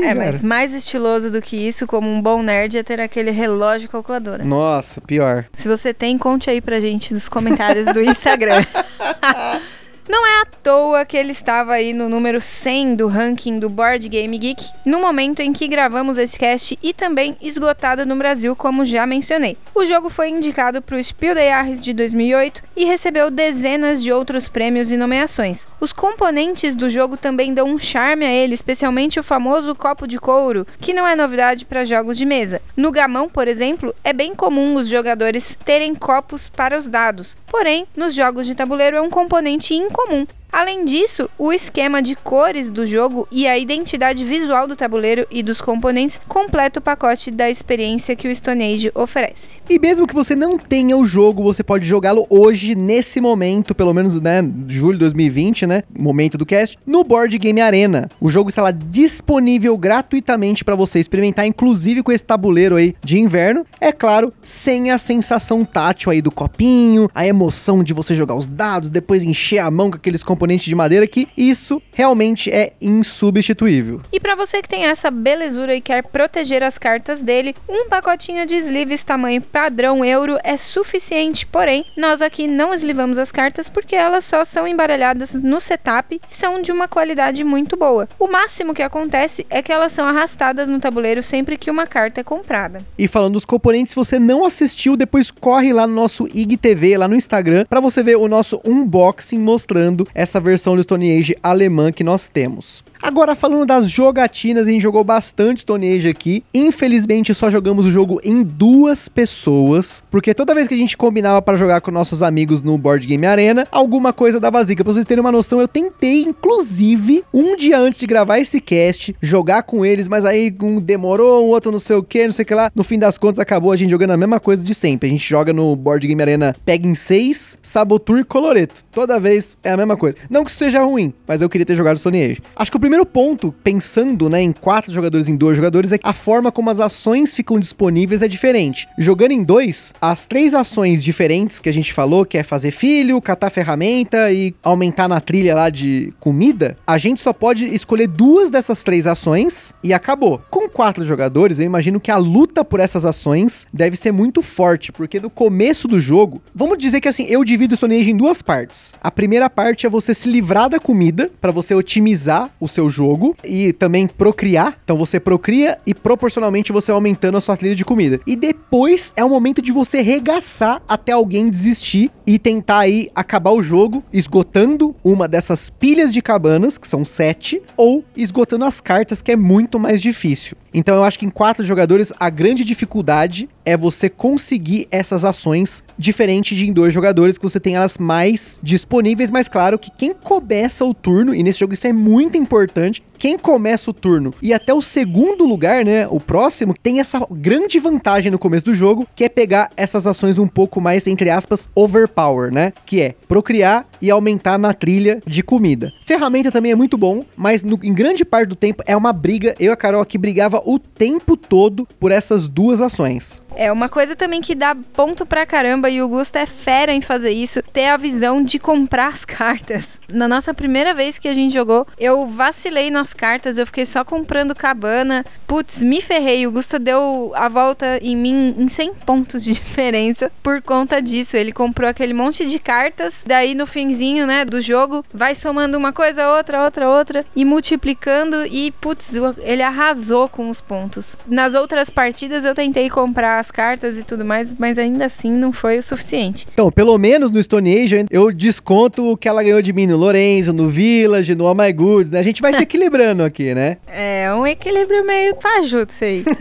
É, 0.02 0.14
mas 0.14 0.42
mais 0.42 0.72
estiloso 0.72 1.30
do 1.30 1.40
que 1.40 1.56
isso, 1.56 1.86
como 1.86 2.08
um 2.08 2.20
bom 2.20 2.42
nerd, 2.42 2.78
é 2.78 2.82
ter 2.82 3.00
aquele 3.00 3.30
relógio 3.30 3.88
calculadora. 3.88 4.39
Nossa, 4.44 5.00
pior. 5.00 5.46
Se 5.56 5.68
você 5.68 5.92
tem, 5.94 6.16
conte 6.18 6.50
aí 6.50 6.60
pra 6.60 6.80
gente 6.80 7.12
nos 7.12 7.28
comentários 7.28 7.86
do 7.86 8.00
Instagram. 8.02 8.64
Não 10.08 10.26
é 10.26 10.40
à 10.42 10.44
toa 10.44 11.04
que 11.04 11.16
ele 11.16 11.32
estava 11.32 11.74
aí 11.74 11.92
no 11.92 12.08
número 12.08 12.40
100 12.40 12.96
do 12.96 13.06
ranking 13.06 13.58
do 13.58 13.68
Board 13.68 14.08
Game 14.08 14.36
Geek 14.38 14.64
no 14.84 14.98
momento 14.98 15.40
em 15.40 15.52
que 15.52 15.68
gravamos 15.68 16.18
esse 16.18 16.38
cast 16.38 16.78
e 16.82 16.92
também 16.92 17.36
esgotado 17.40 18.04
no 18.06 18.16
Brasil, 18.16 18.56
como 18.56 18.84
já 18.84 19.06
mencionei. 19.06 19.56
O 19.74 19.84
jogo 19.84 20.08
foi 20.08 20.30
indicado 20.30 20.82
para 20.82 20.96
o 20.96 21.04
Spiel 21.04 21.34
des 21.34 21.44
Jahres 21.48 21.84
de 21.84 21.92
2008 21.92 22.62
e 22.76 22.84
recebeu 22.84 23.30
dezenas 23.30 24.02
de 24.02 24.12
outros 24.12 24.48
prêmios 24.48 24.90
e 24.90 24.96
nomeações. 24.96 25.66
Os 25.80 25.92
componentes 25.92 26.74
do 26.74 26.88
jogo 26.88 27.16
também 27.16 27.54
dão 27.54 27.68
um 27.68 27.78
charme 27.78 28.24
a 28.24 28.32
ele, 28.32 28.54
especialmente 28.54 29.20
o 29.20 29.24
famoso 29.24 29.74
copo 29.74 30.06
de 30.06 30.18
couro, 30.18 30.66
que 30.80 30.92
não 30.92 31.06
é 31.06 31.14
novidade 31.14 31.64
para 31.64 31.84
jogos 31.84 32.16
de 32.16 32.24
mesa. 32.24 32.60
No 32.76 32.90
gamão, 32.90 33.28
por 33.28 33.46
exemplo, 33.46 33.94
é 34.02 34.12
bem 34.12 34.34
comum 34.34 34.74
os 34.74 34.88
jogadores 34.88 35.56
terem 35.64 35.94
copos 35.94 36.48
para 36.48 36.76
os 36.78 36.88
dados, 36.88 37.36
porém, 37.46 37.86
nos 37.96 38.14
jogos 38.14 38.46
de 38.46 38.54
tabuleiro 38.54 38.96
é 38.96 39.00
um 39.00 39.10
componente 39.10 39.74
incomum 39.74 39.99
comum. 40.06 40.39
Além 40.52 40.84
disso, 40.84 41.30
o 41.38 41.52
esquema 41.52 42.02
de 42.02 42.16
cores 42.16 42.70
do 42.70 42.84
jogo 42.84 43.26
e 43.30 43.46
a 43.46 43.56
identidade 43.56 44.24
visual 44.24 44.66
do 44.66 44.74
tabuleiro 44.74 45.24
e 45.30 45.44
dos 45.44 45.60
componentes 45.60 46.20
completa 46.26 46.80
o 46.80 46.82
pacote 46.82 47.30
da 47.30 47.48
experiência 47.48 48.16
que 48.16 48.26
o 48.26 48.34
Stone 48.34 48.74
Age 48.74 48.90
oferece. 48.92 49.60
E 49.70 49.78
mesmo 49.78 50.08
que 50.08 50.14
você 50.14 50.34
não 50.34 50.58
tenha 50.58 50.96
o 50.96 51.04
jogo, 51.04 51.42
você 51.42 51.62
pode 51.62 51.86
jogá-lo 51.86 52.26
hoje, 52.28 52.74
nesse 52.74 53.20
momento, 53.20 53.76
pelo 53.76 53.94
menos, 53.94 54.20
né, 54.20 54.42
julho 54.66 54.94
de 54.94 55.00
2020, 55.00 55.66
né, 55.66 55.82
momento 55.96 56.36
do 56.36 56.44
cast, 56.44 56.76
no 56.84 57.04
Board 57.04 57.38
Game 57.38 57.60
Arena. 57.60 58.08
O 58.20 58.28
jogo 58.28 58.48
está 58.48 58.60
lá 58.60 58.72
disponível 58.72 59.78
gratuitamente 59.78 60.64
para 60.64 60.74
você 60.74 60.98
experimentar, 60.98 61.46
inclusive 61.46 62.02
com 62.02 62.10
esse 62.10 62.24
tabuleiro 62.24 62.74
aí 62.74 62.94
de 63.04 63.20
inverno. 63.20 63.64
É 63.80 63.92
claro, 63.92 64.32
sem 64.42 64.90
a 64.90 64.98
sensação 64.98 65.64
tátil 65.64 66.10
aí 66.10 66.20
do 66.20 66.32
copinho, 66.32 67.08
a 67.14 67.24
emoção 67.24 67.84
de 67.84 67.94
você 67.94 68.16
jogar 68.16 68.34
os 68.34 68.48
dados, 68.48 68.90
depois 68.90 69.22
encher 69.22 69.60
a 69.60 69.70
mão 69.70 69.90
com 69.90 69.96
aqueles 69.96 70.24
componentes 70.24 70.39
componente 70.40 70.70
de 70.70 70.74
madeira 70.74 71.06
que 71.06 71.28
isso 71.36 71.82
realmente 71.92 72.50
é 72.50 72.72
insubstituível. 72.80 74.00
E 74.10 74.18
para 74.18 74.34
você 74.34 74.62
que 74.62 74.68
tem 74.68 74.86
essa 74.86 75.10
belezura 75.10 75.74
e 75.74 75.82
quer 75.82 76.02
proteger 76.02 76.62
as 76.62 76.78
cartas 76.78 77.20
dele, 77.20 77.54
um 77.68 77.90
pacotinho 77.90 78.46
de 78.46 78.56
sleeves 78.56 79.04
tamanho 79.04 79.42
padrão 79.42 80.02
euro 80.02 80.38
é 80.42 80.56
suficiente, 80.56 81.44
porém, 81.44 81.84
nós 81.94 82.22
aqui 82.22 82.46
não 82.46 82.72
eslivamos 82.72 83.18
as 83.18 83.30
cartas 83.30 83.68
porque 83.68 83.94
elas 83.94 84.24
só 84.24 84.42
são 84.42 84.66
embaralhadas 84.66 85.34
no 85.34 85.60
setup 85.60 86.18
e 86.30 86.34
são 86.34 86.62
de 86.62 86.72
uma 86.72 86.88
qualidade 86.88 87.44
muito 87.44 87.76
boa. 87.76 88.08
O 88.18 88.26
máximo 88.26 88.72
que 88.72 88.82
acontece 88.82 89.44
é 89.50 89.60
que 89.60 89.70
elas 89.70 89.92
são 89.92 90.06
arrastadas 90.06 90.70
no 90.70 90.80
tabuleiro 90.80 91.22
sempre 91.22 91.58
que 91.58 91.70
uma 91.70 91.86
carta 91.86 92.22
é 92.22 92.24
comprada. 92.24 92.82
E 92.98 93.06
falando 93.06 93.34
dos 93.34 93.44
componentes, 93.44 93.90
se 93.90 93.96
você 93.96 94.18
não 94.18 94.46
assistiu, 94.46 94.96
depois 94.96 95.30
corre 95.30 95.70
lá 95.72 95.86
no 95.86 95.94
nosso 95.94 96.26
IGTV, 96.32 96.96
lá 96.96 97.06
no 97.06 97.14
Instagram, 97.14 97.66
para 97.68 97.80
você 97.80 98.02
ver 98.02 98.16
o 98.16 98.26
nosso 98.26 98.58
unboxing 98.64 99.38
mostrando 99.38 100.08
essa 100.14 100.29
essa 100.30 100.38
versão 100.38 100.76
do 100.76 100.82
Stone 100.84 101.18
Age 101.18 101.36
alemã 101.42 101.90
que 101.90 102.04
nós 102.04 102.28
temos. 102.28 102.84
Agora, 103.02 103.34
falando 103.34 103.64
das 103.64 103.90
jogatinas, 103.90 104.66
a 104.66 104.70
gente 104.70 104.82
jogou 104.82 105.02
bastante 105.02 105.62
Stone 105.62 105.90
Age 105.90 106.08
aqui. 106.08 106.44
Infelizmente, 106.52 107.34
só 107.34 107.48
jogamos 107.48 107.86
o 107.86 107.90
jogo 107.90 108.20
em 108.22 108.42
duas 108.42 109.08
pessoas, 109.08 110.04
porque 110.10 110.34
toda 110.34 110.54
vez 110.54 110.68
que 110.68 110.74
a 110.74 110.76
gente 110.76 110.96
combinava 110.96 111.40
para 111.40 111.56
jogar 111.56 111.80
com 111.80 111.90
nossos 111.90 112.22
amigos 112.22 112.62
no 112.62 112.76
Board 112.76 113.06
Game 113.06 113.26
Arena, 113.26 113.66
alguma 113.72 114.12
coisa 114.12 114.38
dava 114.38 114.62
zica. 114.62 114.84
Pra 114.84 114.92
vocês 114.92 115.06
terem 115.06 115.22
uma 115.22 115.32
noção, 115.32 115.60
eu 115.60 115.66
tentei, 115.66 116.22
inclusive, 116.22 117.24
um 117.32 117.56
dia 117.56 117.78
antes 117.78 117.98
de 117.98 118.06
gravar 118.06 118.38
esse 118.38 118.60
cast, 118.60 119.16
jogar 119.20 119.62
com 119.62 119.84
eles, 119.84 120.06
mas 120.06 120.24
aí 120.24 120.54
um 120.62 120.78
demorou, 120.80 121.46
um 121.46 121.48
outro 121.48 121.72
não 121.72 121.78
sei 121.78 121.96
o 121.96 122.02
que, 122.02 122.24
não 122.24 122.32
sei 122.32 122.42
o 122.42 122.46
que 122.46 122.54
lá. 122.54 122.70
No 122.74 122.84
fim 122.84 122.98
das 122.98 123.16
contas, 123.16 123.38
acabou 123.38 123.72
a 123.72 123.76
gente 123.76 123.90
jogando 123.90 124.10
a 124.10 124.16
mesma 124.16 124.38
coisa 124.38 124.62
de 124.62 124.74
sempre. 124.74 125.08
A 125.08 125.12
gente 125.12 125.26
joga 125.26 125.52
no 125.52 125.74
Board 125.74 126.06
Game 126.06 126.20
Arena 126.20 126.54
Peg 126.64 126.86
em 126.86 126.94
6, 126.94 127.58
Sabotur 127.62 128.18
e 128.18 128.24
Coloreto. 128.24 128.84
Toda 128.92 129.18
vez 129.18 129.56
é 129.64 129.70
a 129.70 129.76
mesma 129.76 129.96
coisa. 129.96 130.16
Não 130.28 130.44
que 130.44 130.50
isso 130.50 130.58
seja 130.58 130.82
ruim, 130.82 131.14
mas 131.26 131.40
eu 131.40 131.48
queria 131.48 131.64
ter 131.64 131.76
jogado 131.76 131.98
Stone 131.98 132.22
Age. 132.22 132.42
Acho 132.54 132.70
que 132.70 132.76
o 132.76 132.80
primeiro 132.90 133.06
ponto, 133.06 133.54
pensando 133.62 134.28
né, 134.28 134.42
em 134.42 134.50
quatro 134.50 134.92
jogadores 134.92 135.28
em 135.28 135.36
dois 135.36 135.54
jogadores, 135.54 135.92
é 135.92 135.98
a 136.02 136.12
forma 136.12 136.50
como 136.50 136.70
as 136.70 136.80
ações 136.80 137.32
ficam 137.36 137.56
disponíveis 137.56 138.20
é 138.20 138.26
diferente. 138.26 138.88
Jogando 138.98 139.30
em 139.30 139.44
dois, 139.44 139.94
as 140.00 140.26
três 140.26 140.54
ações 140.54 141.00
diferentes 141.00 141.60
que 141.60 141.68
a 141.68 141.72
gente 141.72 141.92
falou, 141.92 142.26
que 142.26 142.36
é 142.36 142.42
fazer 142.42 142.72
filho, 142.72 143.22
catar 143.22 143.48
ferramenta 143.48 144.32
e 144.32 144.52
aumentar 144.60 145.06
na 145.06 145.20
trilha 145.20 145.54
lá 145.54 145.70
de 145.70 146.12
comida, 146.18 146.76
a 146.84 146.98
gente 146.98 147.20
só 147.20 147.32
pode 147.32 147.64
escolher 147.72 148.08
duas 148.08 148.50
dessas 148.50 148.82
três 148.82 149.06
ações 149.06 149.72
e 149.84 149.94
acabou. 149.94 150.42
Com 150.50 150.68
quatro 150.68 151.04
jogadores, 151.04 151.60
eu 151.60 151.66
imagino 151.66 152.00
que 152.00 152.10
a 152.10 152.16
luta 152.16 152.64
por 152.64 152.80
essas 152.80 153.06
ações 153.06 153.68
deve 153.72 153.96
ser 153.96 154.10
muito 154.10 154.42
forte, 154.42 154.90
porque 154.90 155.20
no 155.20 155.30
começo 155.30 155.86
do 155.86 156.00
jogo, 156.00 156.42
vamos 156.52 156.76
dizer 156.76 157.00
que 157.00 157.06
assim, 157.06 157.26
eu 157.28 157.44
divido 157.44 157.74
o 157.74 157.76
Stone 157.76 158.10
em 158.10 158.16
duas 158.16 158.42
partes. 158.42 158.94
A 159.00 159.12
primeira 159.12 159.48
parte 159.48 159.86
é 159.86 159.88
você 159.88 160.12
se 160.12 160.28
livrar 160.28 160.68
da 160.68 160.80
comida 160.80 161.30
para 161.40 161.52
você 161.52 161.72
otimizar 161.72 162.50
o 162.58 162.66
seu 162.66 162.79
jogo 162.88 163.36
e 163.44 163.72
também 163.72 164.06
procriar. 164.06 164.78
Então 164.84 164.96
você 164.96 165.20
procria 165.20 165.78
e 165.86 165.94
proporcionalmente 165.94 166.72
você 166.72 166.90
aumentando 166.90 167.36
a 167.36 167.40
sua 167.40 167.56
trilha 167.56 167.74
de 167.74 167.84
comida. 167.84 168.20
E 168.26 168.36
depois 168.36 169.12
é 169.16 169.24
o 169.24 169.28
momento 169.28 169.60
de 169.60 169.72
você 169.72 170.02
regaçar 170.02 170.82
até 170.88 171.12
alguém 171.12 171.48
desistir 171.48 172.10
e 172.26 172.38
tentar 172.38 172.80
aí 172.80 173.10
acabar 173.14 173.50
o 173.50 173.62
jogo 173.62 174.02
esgotando 174.12 174.94
uma 175.02 175.26
dessas 175.26 175.68
pilhas 175.68 176.12
de 176.12 176.22
cabanas, 176.22 176.78
que 176.78 176.88
são 176.88 177.04
sete, 177.04 177.60
ou 177.76 178.04
esgotando 178.16 178.64
as 178.64 178.80
cartas, 178.80 179.20
que 179.20 179.32
é 179.32 179.36
muito 179.36 179.78
mais 179.78 180.00
difícil. 180.00 180.56
Então 180.72 180.94
eu 180.94 181.04
acho 181.04 181.18
que 181.18 181.26
em 181.26 181.30
quatro 181.30 181.64
jogadores 181.64 182.12
a 182.18 182.30
grande 182.30 182.64
dificuldade 182.64 183.48
é 183.70 183.76
você 183.76 184.10
conseguir 184.10 184.88
essas 184.90 185.24
ações 185.24 185.84
diferente 185.96 186.56
de 186.56 186.68
em 186.68 186.72
dois 186.72 186.92
jogadores 186.92 187.38
que 187.38 187.44
você 187.44 187.60
tem 187.60 187.76
elas 187.76 187.98
mais 187.98 188.58
disponíveis, 188.62 189.30
mas 189.30 189.46
claro 189.46 189.78
que 189.78 189.92
quem 189.96 190.12
começa 190.12 190.84
o 190.84 190.92
turno, 190.92 191.32
e 191.32 191.42
nesse 191.42 191.60
jogo 191.60 191.74
isso 191.74 191.86
é 191.86 191.92
muito 191.92 192.36
importante, 192.36 193.00
quem 193.16 193.38
começa 193.38 193.90
o 193.90 193.94
turno 193.94 194.34
e 194.42 194.52
até 194.52 194.74
o 194.74 194.82
segundo 194.82 195.44
lugar, 195.44 195.84
né, 195.84 196.08
o 196.08 196.18
próximo, 196.18 196.74
tem 196.82 197.00
essa 197.00 197.24
grande 197.30 197.78
vantagem 197.78 198.30
no 198.30 198.38
começo 198.38 198.64
do 198.64 198.74
jogo, 198.74 199.06
que 199.14 199.24
é 199.24 199.28
pegar 199.28 199.70
essas 199.76 200.06
ações 200.06 200.38
um 200.38 200.48
pouco 200.48 200.80
mais, 200.80 201.06
entre 201.06 201.30
aspas, 201.30 201.68
overpower, 201.74 202.52
né, 202.52 202.72
que 202.84 203.00
é 203.00 203.14
procriar 203.28 203.86
e 204.00 204.10
aumentar 204.10 204.58
na 204.58 204.72
trilha 204.72 205.22
de 205.26 205.42
comida. 205.42 205.92
Ferramenta 206.04 206.50
também 206.50 206.72
é 206.72 206.74
muito 206.74 206.96
bom, 206.96 207.24
mas 207.36 207.62
no, 207.62 207.78
em 207.82 207.92
grande 207.92 208.24
parte 208.24 208.48
do 208.48 208.56
tempo 208.56 208.82
é 208.86 208.96
uma 208.96 209.12
briga. 209.12 209.54
Eu 209.58 209.70
e 209.70 209.72
a 209.72 209.76
Carol 209.76 210.00
aqui 210.00 210.18
brigava 210.18 210.62
o 210.64 210.78
tempo 210.78 211.36
todo 211.36 211.86
por 211.98 212.10
essas 212.10 212.48
duas 212.48 212.80
ações. 212.80 213.42
É 213.56 213.70
uma 213.70 213.88
coisa 213.88 214.14
também 214.14 214.40
que 214.40 214.54
dá 214.54 214.74
ponto 214.74 215.26
pra 215.26 215.44
caramba 215.44 215.90
e 215.90 216.00
o 216.00 216.08
Gusto 216.08 216.36
é 216.36 216.46
fera 216.46 216.92
em 216.92 217.00
fazer 217.00 217.30
isso, 217.30 217.62
ter 217.72 217.86
a 217.86 217.96
visão 217.96 218.42
de 218.42 218.58
comprar 218.58 219.08
as 219.08 219.24
cartas. 219.24 220.00
Na 220.12 220.26
nossa 220.28 220.54
primeira 220.54 220.94
vez 220.94 221.18
que 221.18 221.28
a 221.28 221.34
gente 221.34 221.52
jogou, 221.52 221.86
eu 221.98 222.26
vacilei 222.26 222.90
nas 222.90 223.12
cartas, 223.12 223.58
eu 223.58 223.66
fiquei 223.66 223.86
só 223.86 224.04
comprando 224.04 224.54
cabana. 224.54 225.24
Putz, 225.46 225.82
me 225.82 226.00
ferrei. 226.00 226.46
O 226.46 226.52
Gusta 226.52 226.78
deu 226.78 227.32
a 227.34 227.48
volta 227.48 227.98
em 228.02 228.16
mim 228.16 228.54
em 228.58 228.68
100 228.68 228.94
pontos 228.94 229.44
de 229.44 229.52
diferença 229.54 230.30
por 230.42 230.62
conta 230.62 231.00
disso. 231.00 231.36
Ele 231.36 231.52
comprou 231.52 231.88
aquele 231.88 232.14
monte 232.14 232.46
de 232.46 232.58
cartas, 232.58 233.22
daí 233.26 233.54
no 233.54 233.66
finzinho, 233.90 234.26
né, 234.26 234.44
do 234.44 234.60
jogo, 234.60 235.04
vai 235.12 235.34
somando 235.34 235.76
uma 235.76 235.92
coisa, 235.92 236.36
outra, 236.36 236.64
outra, 236.64 236.88
outra 236.88 237.26
e 237.34 237.44
multiplicando 237.44 238.46
e 238.46 238.70
putz, 238.80 239.12
ele 239.40 239.62
arrasou 239.62 240.28
com 240.28 240.48
os 240.48 240.60
pontos. 240.60 241.16
Nas 241.26 241.54
outras 241.54 241.90
partidas 241.90 242.44
eu 242.44 242.54
tentei 242.54 242.88
comprar 242.88 243.40
as 243.40 243.50
cartas 243.50 243.98
e 243.98 244.04
tudo 244.04 244.24
mais, 244.24 244.54
mas 244.58 244.78
ainda 244.78 245.06
assim 245.06 245.32
não 245.32 245.52
foi 245.52 245.78
o 245.78 245.82
suficiente. 245.82 246.46
Então, 246.52 246.70
pelo 246.70 246.96
menos 246.98 247.30
no 247.30 247.42
Stone 247.42 247.80
Age 247.80 248.06
eu 248.10 248.30
desconto 248.30 249.10
o 249.10 249.16
que 249.16 249.28
ela 249.28 249.42
ganhou 249.42 249.60
de 249.60 249.72
mim 249.72 249.86
no 249.86 249.96
Lorenzo, 249.96 250.52
no 250.52 250.68
Village, 250.68 251.34
no 251.34 251.46
All 251.46 251.54
My 251.54 251.72
Goods, 251.72 252.10
né? 252.10 252.20
A 252.20 252.22
gente 252.22 252.40
vai 252.40 252.52
se 252.52 252.62
equilibrando 252.70 253.24
aqui, 253.24 253.54
né? 253.54 253.78
É 253.86 254.32
um 254.34 254.46
equilíbrio 254.46 255.04
meio 255.04 255.36
fajuto 255.40 255.92
isso 255.92 256.04
aí. 256.04 256.24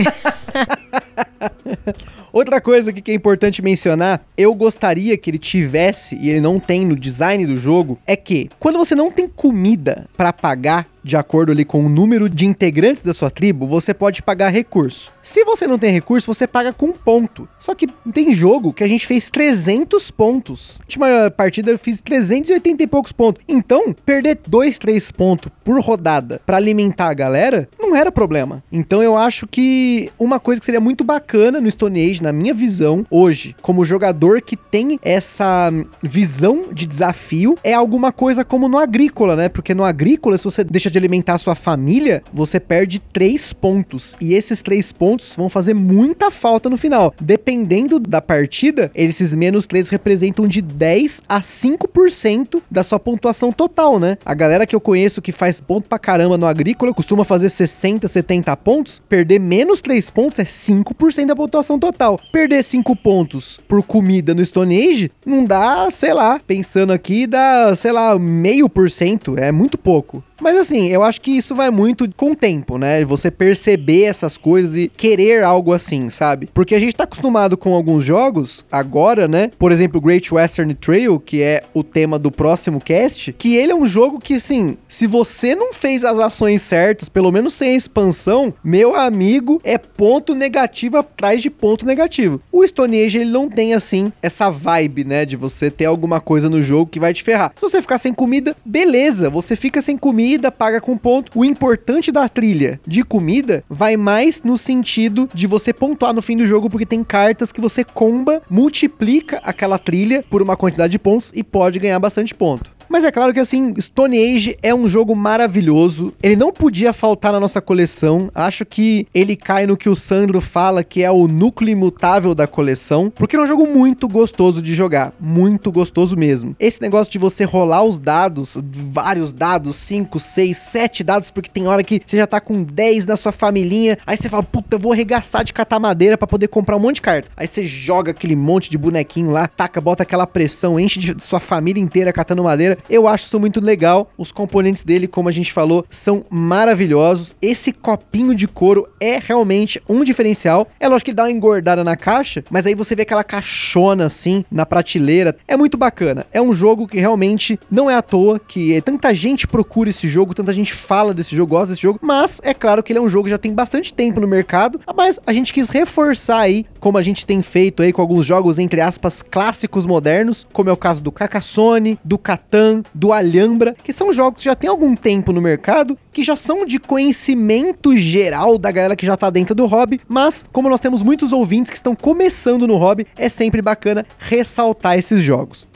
Outra 2.31 2.61
coisa 2.61 2.93
que 2.93 3.11
é 3.11 3.13
importante 3.13 3.61
mencionar, 3.61 4.21
eu 4.37 4.53
gostaria 4.53 5.17
que 5.17 5.29
ele 5.29 5.39
tivesse, 5.39 6.15
e 6.15 6.29
ele 6.29 6.39
não 6.39 6.59
tem 6.59 6.85
no 6.85 6.95
design 6.95 7.45
do 7.45 7.57
jogo, 7.57 7.97
é 8.05 8.15
que 8.15 8.49
quando 8.59 8.77
você 8.77 8.93
não 8.93 9.11
tem 9.11 9.27
comida 9.27 10.07
para 10.15 10.31
pagar 10.31 10.87
de 11.09 11.17
acordo 11.17 11.51
ali 11.51 11.65
com 11.65 11.83
o 11.83 11.89
número 11.89 12.29
de 12.29 12.45
integrantes 12.45 13.01
da 13.01 13.13
sua 13.13 13.31
tribo, 13.31 13.65
você 13.65 13.93
pode 13.93 14.21
pagar 14.21 14.49
recurso. 14.49 15.11
Se 15.21 15.43
você 15.43 15.65
não 15.65 15.79
tem 15.79 15.91
recurso, 15.91 16.31
você 16.31 16.47
paga 16.47 16.71
com 16.71 16.91
ponto. 16.91 17.47
Só 17.59 17.73
que 17.73 17.87
tem 18.13 18.33
jogo 18.33 18.71
que 18.71 18.83
a 18.83 18.87
gente 18.87 19.07
fez 19.07 19.29
300 19.31 20.11
pontos. 20.11 20.77
Na 20.79 20.85
última 20.85 21.31
partida 21.31 21.71
eu 21.71 21.79
fiz 21.79 21.99
380 21.99 22.83
e 22.83 22.87
poucos 22.87 23.11
pontos. 23.11 23.43
Então, 23.47 23.93
perder 24.05 24.39
2, 24.47 24.77
3 24.77 25.11
pontos 25.11 25.51
por 25.63 25.81
rodada 25.81 26.39
para 26.45 26.57
alimentar 26.57 27.09
a 27.09 27.13
galera 27.13 27.67
não 27.79 27.95
era 27.95 28.11
problema. 28.11 28.63
Então 28.71 29.01
eu 29.01 29.17
acho 29.17 29.47
que 29.47 30.11
uma 30.19 30.39
coisa 30.39 30.59
que 30.59 30.65
seria 30.65 30.79
muito 30.79 31.03
bacana 31.03 31.59
no 31.59 31.69
Stone 31.71 31.99
Age, 31.99 32.21
na 32.21 32.31
minha 32.31 32.53
visão, 32.53 33.05
hoje, 33.09 33.55
como 33.61 33.83
jogador 33.83 34.41
que 34.41 34.55
tem 34.55 34.99
essa 35.01 35.71
visão 36.03 36.67
de 36.71 36.85
desafio, 36.85 37.57
é 37.63 37.73
alguma 37.73 38.11
coisa 38.11 38.45
como 38.45 38.67
no 38.69 38.77
agrícola, 38.77 39.35
né? 39.35 39.49
Porque 39.49 39.73
no 39.73 39.83
agrícola, 39.83 40.37
se 40.37 40.43
você 40.43 40.63
deixa 40.63 40.91
de 40.91 40.98
alimentar 40.99 41.35
a 41.35 41.39
sua 41.39 41.55
família, 41.55 42.21
você 42.33 42.59
perde 42.59 42.99
3 42.99 43.53
pontos. 43.53 44.15
E 44.21 44.33
esses 44.33 44.61
3 44.61 44.91
pontos 44.91 45.35
vão 45.35 45.49
fazer 45.49 45.73
muita 45.73 46.29
falta 46.29 46.69
no 46.69 46.77
final. 46.77 47.13
Dependendo 47.19 47.99
da 47.99 48.21
partida, 48.21 48.91
esses 48.93 49.33
menos 49.33 49.65
3 49.67 49.89
representam 49.89 50.47
de 50.47 50.61
10 50.61 51.23
a 51.27 51.39
5% 51.39 52.61
da 52.69 52.83
sua 52.83 52.99
pontuação 52.99 53.51
total, 53.51 53.99
né? 53.99 54.17
A 54.25 54.33
galera 54.33 54.67
que 54.67 54.75
eu 54.75 54.81
conheço 54.81 55.21
que 55.21 55.31
faz 55.31 55.59
ponto 55.59 55.87
pra 55.87 55.99
caramba 55.99 56.37
no 56.37 56.45
agrícola 56.45 56.93
costuma 56.93 57.23
fazer 57.23 57.49
60, 57.49 58.07
70 58.07 58.55
pontos. 58.57 59.01
Perder 59.07 59.39
menos 59.39 59.81
3 59.81 60.09
pontos 60.09 60.39
é 60.39 60.43
5% 60.43 61.25
da 61.27 61.35
pontuação 61.35 61.79
total. 61.79 62.19
Perder 62.31 62.63
5 62.63 62.95
pontos 62.95 63.59
por 63.67 63.83
comida 63.83 64.33
no 64.33 64.45
Stone 64.45 64.89
Age 64.89 65.11
não 65.25 65.45
dá, 65.45 65.89
sei 65.91 66.13
lá, 66.13 66.39
pensando 66.45 66.91
aqui, 66.91 67.27
dá, 67.27 67.75
sei 67.75 67.91
lá, 67.91 68.17
meio 68.17 68.69
por 68.69 68.89
cento. 68.89 69.35
É 69.37 69.51
muito 69.51 69.77
pouco. 69.77 70.23
Mas 70.39 70.55
assim, 70.55 70.87
eu 70.87 71.03
acho 71.03 71.19
que 71.19 71.31
isso 71.31 71.53
vai 71.53 71.69
muito 71.69 72.09
com 72.15 72.31
o 72.31 72.35
tempo, 72.35 72.77
né? 72.77 73.03
Você 73.03 73.29
perceber 73.29 74.03
essas 74.03 74.37
coisas 74.37 74.75
e 74.75 74.87
querer 74.87 75.43
algo 75.43 75.73
assim, 75.73 76.09
sabe? 76.09 76.49
Porque 76.53 76.75
a 76.75 76.79
gente 76.79 76.95
tá 76.95 77.03
acostumado 77.03 77.57
com 77.57 77.73
alguns 77.73 78.03
jogos 78.03 78.65
agora, 78.71 79.27
né? 79.27 79.51
Por 79.59 79.71
exemplo, 79.71 79.99
Great 79.99 80.33
Western 80.33 80.73
Trail, 80.73 81.19
que 81.19 81.41
é 81.41 81.63
o 81.73 81.83
tema 81.83 82.17
do 82.17 82.31
próximo 82.31 82.79
cast, 82.79 83.33
que 83.33 83.55
ele 83.55 83.71
é 83.71 83.75
um 83.75 83.85
jogo 83.85 84.19
que, 84.19 84.35
assim, 84.35 84.77
se 84.87 85.07
você 85.07 85.55
não 85.55 85.73
fez 85.73 86.05
as 86.05 86.19
ações 86.19 86.61
certas, 86.61 87.09
pelo 87.09 87.31
menos 87.31 87.53
sem 87.53 87.71
a 87.71 87.75
expansão, 87.75 88.53
meu 88.63 88.95
amigo, 88.95 89.59
é 89.63 89.77
ponto 89.77 90.33
negativo 90.33 90.97
atrás 90.97 91.41
de 91.41 91.49
ponto 91.49 91.85
negativo. 91.85 92.41
O 92.51 92.65
Stone 92.65 93.03
Age, 93.03 93.19
ele 93.19 93.31
não 93.31 93.49
tem, 93.49 93.73
assim, 93.73 94.11
essa 94.21 94.49
vibe, 94.49 95.03
né? 95.03 95.25
De 95.25 95.35
você 95.35 95.69
ter 95.69 95.85
alguma 95.85 96.21
coisa 96.21 96.49
no 96.49 96.61
jogo 96.61 96.89
que 96.89 96.99
vai 96.99 97.13
te 97.13 97.23
ferrar. 97.23 97.51
Se 97.55 97.61
você 97.61 97.81
ficar 97.81 97.97
sem 97.97 98.13
comida, 98.13 98.55
beleza, 98.63 99.29
você 99.29 99.55
fica 99.55 99.81
sem 99.81 99.97
comida 99.97 100.28
comida, 100.29 100.51
paga 100.51 100.79
com 100.79 100.95
ponto. 100.95 101.31
O 101.33 101.43
importante 101.43 102.11
da 102.11 102.29
trilha 102.29 102.79
de 102.85 103.03
comida 103.03 103.63
vai 103.67 103.97
mais 103.97 104.43
no 104.43 104.59
sentido 104.59 105.27
de 105.33 105.47
você 105.47 105.73
pontuar 105.73 106.13
no 106.13 106.21
fim 106.21 106.37
do 106.37 106.45
jogo, 106.45 106.69
porque 106.69 106.85
tem 106.85 107.03
cartas 107.03 107.51
que 107.51 107.59
você 107.59 107.83
comba, 107.83 108.41
multiplica 108.47 109.41
aquela 109.43 109.79
trilha 109.79 110.23
por 110.29 110.41
uma 110.41 110.55
quantidade 110.55 110.91
de 110.91 110.99
pontos 110.99 111.31
e 111.35 111.43
pode 111.43 111.79
ganhar 111.79 111.99
bastante 111.99 112.35
ponto. 112.35 112.78
Mas 112.89 113.03
é 113.03 113.11
claro 113.11 113.31
que 113.31 113.39
assim, 113.39 113.79
Stone 113.79 114.17
Age 114.17 114.57
é 114.63 114.73
um 114.73 114.89
jogo 114.89 115.15
maravilhoso. 115.15 116.11
Ele 116.23 116.35
não 116.35 116.51
podia 116.51 116.91
faltar 116.91 117.31
na 117.31 117.39
nossa 117.39 117.61
coleção. 117.61 118.31
Acho 118.33 118.65
que 118.65 119.05
ele 119.13 119.35
cai 119.35 119.67
no 119.67 119.77
que 119.77 119.87
o 119.87 119.95
Sandro 119.95 120.41
fala 120.41 120.83
que 120.83 121.03
é 121.03 121.11
o 121.11 121.27
núcleo 121.27 121.69
imutável 121.71 122.33
da 122.33 122.47
coleção, 122.47 123.11
porque 123.13 123.35
é 123.35 123.39
um 123.39 123.45
jogo 123.45 123.67
muito 123.67 124.07
gostoso 124.07 124.59
de 124.59 124.73
jogar, 124.73 125.13
muito 125.19 125.71
gostoso 125.71 126.17
mesmo. 126.17 126.55
Esse 126.59 126.81
negócio 126.81 127.13
de 127.13 127.19
você 127.19 127.43
rolar 127.43 127.83
os 127.83 127.99
dados, 127.99 128.57
vários 128.73 129.31
dados, 129.31 129.75
5, 129.75 130.19
6, 130.19 130.57
7 130.57 131.03
dados, 131.03 131.29
porque 131.29 131.49
tem 131.49 131.67
hora 131.67 131.83
que 131.83 132.01
você 132.03 132.17
já 132.17 132.25
tá 132.25 132.41
com 132.41 132.63
10 132.63 133.05
na 133.05 133.15
sua 133.15 133.31
familhinha, 133.31 133.99
aí 134.05 134.17
você 134.17 134.27
fala, 134.27 134.41
puta, 134.41 134.75
eu 134.75 134.79
vou 134.79 134.93
arregaçar 134.93 135.43
de 135.43 135.53
catar 135.53 135.79
madeira 135.79 136.17
para 136.17 136.27
poder 136.27 136.47
comprar 136.47 136.75
um 136.75 136.79
monte 136.79 136.95
de 136.95 137.01
carta. 137.01 137.29
Aí 137.37 137.47
você 137.47 137.63
joga 137.63 138.09
aquele 138.11 138.35
monte 138.35 138.67
de 138.67 138.79
bonequinho 138.79 139.29
lá, 139.29 139.47
taca, 139.47 139.79
bota 139.79 140.01
aquela 140.01 140.25
pressão, 140.25 140.79
enche 140.79 140.99
de 140.99 141.23
sua 141.23 141.39
família 141.39 141.81
inteira 141.81 142.11
catando 142.11 142.43
madeira. 142.43 142.78
Eu 142.89 143.07
acho 143.07 143.25
isso 143.25 143.39
muito 143.39 143.59
legal. 143.59 144.11
Os 144.17 144.31
componentes 144.31 144.83
dele, 144.83 145.07
como 145.07 145.29
a 145.29 145.31
gente 145.31 145.51
falou, 145.53 145.85
são 145.89 146.25
maravilhosos. 146.29 147.35
Esse 147.41 147.71
copinho 147.71 148.35
de 148.35 148.47
couro 148.47 148.87
é 148.99 149.19
realmente 149.19 149.81
um 149.87 150.03
diferencial. 150.03 150.67
É 150.79 150.87
lógico 150.87 151.09
que 151.11 151.15
dá 151.15 151.23
uma 151.23 151.31
engordada 151.31 151.83
na 151.83 151.95
caixa, 151.95 152.43
mas 152.49 152.65
aí 152.65 152.75
você 152.75 152.95
vê 152.95 153.03
aquela 153.03 153.23
caixona 153.23 154.05
assim 154.05 154.43
na 154.51 154.65
prateleira. 154.65 155.35
É 155.47 155.55
muito 155.55 155.77
bacana. 155.77 156.25
É 156.31 156.41
um 156.41 156.53
jogo 156.53 156.87
que 156.87 156.99
realmente 156.99 157.59
não 157.69 157.89
é 157.89 157.95
à 157.95 158.01
toa 158.01 158.39
que 158.39 158.81
tanta 158.81 159.13
gente 159.13 159.47
procura 159.47 159.89
esse 159.89 160.07
jogo, 160.07 160.33
tanta 160.33 160.53
gente 160.53 160.73
fala 160.73 161.13
desse 161.13 161.35
jogo, 161.35 161.55
gosta 161.55 161.73
desse 161.73 161.81
jogo, 161.81 161.99
mas 162.01 162.39
é 162.43 162.53
claro 162.53 162.83
que 162.83 162.91
ele 162.91 162.99
é 162.99 163.01
um 163.01 163.09
jogo 163.09 163.25
que 163.25 163.31
já 163.31 163.37
tem 163.37 163.53
bastante 163.53 163.93
tempo 163.93 164.19
no 164.19 164.27
mercado, 164.27 164.79
mas 164.95 165.19
a 165.25 165.33
gente 165.33 165.53
quis 165.53 165.69
reforçar 165.69 166.39
aí, 166.39 166.65
como 166.79 166.97
a 166.97 167.01
gente 167.01 167.25
tem 167.25 167.41
feito 167.41 167.83
aí 167.83 167.91
com 167.91 168.01
alguns 168.01 168.25
jogos 168.25 168.59
entre 168.59 168.81
aspas 168.81 169.21
clássicos 169.21 169.85
modernos, 169.85 170.47
como 170.51 170.69
é 170.69 170.73
o 170.73 170.77
caso 170.77 171.01
do 171.01 171.11
Carcassonne, 171.11 171.99
do 172.03 172.17
Catan, 172.17 172.83
do 172.93 173.13
Alhambra, 173.13 173.75
que 173.83 173.93
são 173.93 174.13
jogos 174.13 174.39
que 174.39 174.45
já 174.45 174.55
tem 174.55 174.69
algum 174.69 174.95
tempo 174.95 175.31
no 175.31 175.41
mercado, 175.41 175.97
que 176.11 176.23
já 176.23 176.35
são 176.35 176.65
de 176.65 176.79
conhecimento 176.79 177.95
geral 177.97 178.57
da 178.57 178.71
galera 178.71 178.95
que 178.95 179.05
já 179.05 179.15
tá 179.15 179.29
dentro 179.29 179.53
do 179.53 179.65
hobby, 179.65 180.01
mas 180.07 180.45
como 180.51 180.69
nós 180.69 180.79
temos 180.79 181.01
muitos 181.01 181.31
ouvintes 181.31 181.69
que 181.69 181.77
estão 181.77 181.95
começando 181.95 182.67
no 182.67 182.75
hobby, 182.75 183.05
é 183.17 183.29
sempre 183.29 183.61
bacana 183.61 184.05
ressaltar 184.17 184.97
esses 184.97 185.21
jogos. 185.21 185.67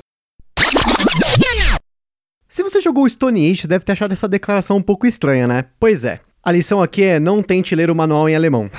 Se 2.47 2.61
você 2.61 2.79
jogou 2.79 3.09
Stone 3.09 3.51
Age, 3.51 3.67
deve 3.67 3.83
ter 3.83 3.93
achado 3.93 4.13
essa 4.13 4.27
declaração 4.27 4.77
um 4.77 4.81
pouco 4.81 5.07
estranha, 5.07 5.47
né? 5.47 5.65
Pois 5.79 6.05
é. 6.05 6.19
A 6.45 6.51
lição 6.51 6.81
aqui 6.81 7.03
é 7.03 7.21
não 7.21 7.41
tente 7.41 7.73
ler 7.73 7.89
o 7.89 7.95
manual 7.95 8.27
em 8.27 8.35
alemão. 8.35 8.69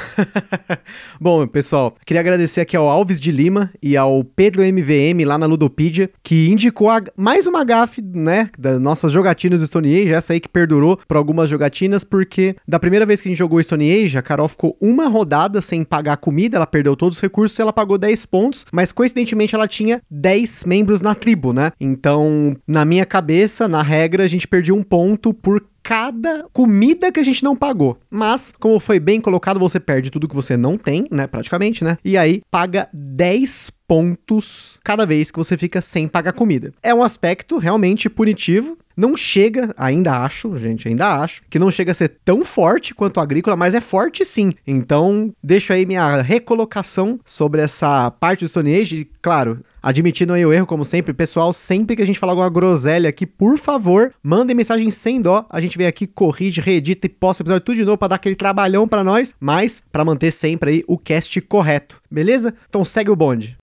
Bom, 1.18 1.46
pessoal, 1.46 1.96
queria 2.04 2.20
agradecer 2.20 2.60
aqui 2.60 2.76
ao 2.76 2.90
Alves 2.90 3.18
de 3.18 3.32
Lima 3.32 3.70
e 3.82 3.96
ao 3.96 4.22
Pedro 4.22 4.62
MVM 4.62 5.24
lá 5.24 5.38
na 5.38 5.46
Ludopedia, 5.46 6.10
que 6.22 6.50
indicou 6.50 6.90
a, 6.90 7.02
mais 7.16 7.46
uma 7.46 7.64
gafe, 7.64 8.02
né, 8.02 8.50
das 8.58 8.78
nossas 8.78 9.10
jogatinas 9.10 9.60
do 9.60 9.66
Stone 9.66 9.88
Age, 9.94 10.12
essa 10.12 10.34
aí 10.34 10.40
que 10.40 10.48
perdurou 10.48 10.98
por 11.08 11.16
algumas 11.16 11.48
jogatinas, 11.48 12.04
porque 12.04 12.54
da 12.68 12.78
primeira 12.78 13.06
vez 13.06 13.22
que 13.22 13.28
a 13.28 13.30
gente 13.30 13.38
jogou 13.38 13.62
Stone 13.62 13.90
Age, 13.90 14.18
a 14.18 14.22
Carol 14.22 14.46
ficou 14.46 14.76
uma 14.78 15.08
rodada 15.08 15.62
sem 15.62 15.84
pagar 15.84 16.18
comida, 16.18 16.58
ela 16.58 16.66
perdeu 16.66 16.94
todos 16.94 17.16
os 17.16 17.22
recursos, 17.22 17.58
ela 17.58 17.72
pagou 17.72 17.96
10 17.96 18.26
pontos, 18.26 18.66
mas 18.74 18.92
coincidentemente 18.92 19.54
ela 19.54 19.66
tinha 19.66 20.02
10 20.10 20.64
membros 20.64 21.00
na 21.00 21.14
tribo, 21.14 21.54
né? 21.54 21.72
Então, 21.80 22.54
na 22.68 22.84
minha 22.84 23.06
cabeça, 23.06 23.66
na 23.66 23.80
regra, 23.80 24.22
a 24.22 24.28
gente 24.28 24.46
perdia 24.46 24.74
um 24.74 24.82
ponto 24.82 25.32
por 25.32 25.64
cada 25.84 26.46
comida 26.50 27.12
que 27.12 27.20
a 27.20 27.22
gente 27.22 27.44
não 27.44 27.54
pagou. 27.54 27.98
Mas, 28.10 28.52
como 28.58 28.80
foi 28.80 28.98
bem 28.98 29.20
colocado, 29.20 29.60
você 29.60 29.78
perde 29.78 30.10
tudo 30.10 30.26
que 30.26 30.34
você 30.34 30.56
não 30.56 30.78
tem, 30.78 31.04
né? 31.10 31.26
Praticamente, 31.26 31.84
né? 31.84 31.98
E 32.02 32.16
aí 32.16 32.40
paga 32.50 32.88
10 32.92 33.70
pontos 33.86 34.78
cada 34.82 35.04
vez 35.04 35.30
que 35.30 35.38
você 35.38 35.58
fica 35.58 35.82
sem 35.82 36.08
pagar 36.08 36.32
comida. 36.32 36.72
É 36.82 36.94
um 36.94 37.02
aspecto 37.02 37.58
realmente 37.58 38.08
punitivo, 38.08 38.78
não 38.96 39.16
chega, 39.16 39.74
ainda 39.76 40.18
acho, 40.18 40.56
gente, 40.56 40.88
ainda 40.88 41.20
acho, 41.20 41.42
que 41.50 41.58
não 41.58 41.70
chega 41.70 41.92
a 41.92 41.94
ser 41.94 42.16
tão 42.24 42.44
forte 42.44 42.94
quanto 42.94 43.20
a 43.20 43.22
agrícola, 43.22 43.56
mas 43.56 43.74
é 43.74 43.80
forte 43.80 44.24
sim. 44.24 44.52
Então, 44.66 45.34
deixo 45.42 45.72
aí 45.72 45.84
minha 45.84 46.22
recolocação 46.22 47.20
sobre 47.24 47.60
essa 47.60 48.10
parte 48.10 48.44
do 48.44 48.48
Stone 48.48 48.74
Age. 48.74 48.96
E, 48.96 49.04
claro, 49.20 49.60
Admitindo 49.84 50.32
aí 50.32 50.46
o 50.46 50.50
erro, 50.50 50.66
como 50.66 50.82
sempre, 50.82 51.12
pessoal, 51.12 51.52
sempre 51.52 51.94
que 51.94 52.00
a 52.00 52.06
gente 52.06 52.18
falar 52.18 52.32
alguma 52.32 52.48
groselha 52.48 53.10
aqui, 53.10 53.26
por 53.26 53.58
favor, 53.58 54.14
mandem 54.22 54.56
mensagem 54.56 54.88
sem 54.88 55.20
dó. 55.20 55.44
A 55.50 55.60
gente 55.60 55.76
vem 55.76 55.86
aqui, 55.86 56.06
corrige, 56.06 56.62
reedita 56.62 57.06
e 57.06 57.10
posta 57.10 57.42
o 57.42 57.44
episódio 57.44 57.66
tudo 57.66 57.76
de 57.76 57.84
novo 57.84 57.98
pra 57.98 58.08
dar 58.08 58.14
aquele 58.14 58.34
trabalhão 58.34 58.88
pra 58.88 59.04
nós, 59.04 59.34
mas 59.38 59.84
pra 59.92 60.02
manter 60.02 60.30
sempre 60.30 60.70
aí 60.70 60.84
o 60.88 60.96
cast 60.96 61.38
correto, 61.42 62.00
beleza? 62.10 62.54
Então 62.66 62.82
segue 62.82 63.10
o 63.10 63.16
bonde. 63.16 63.58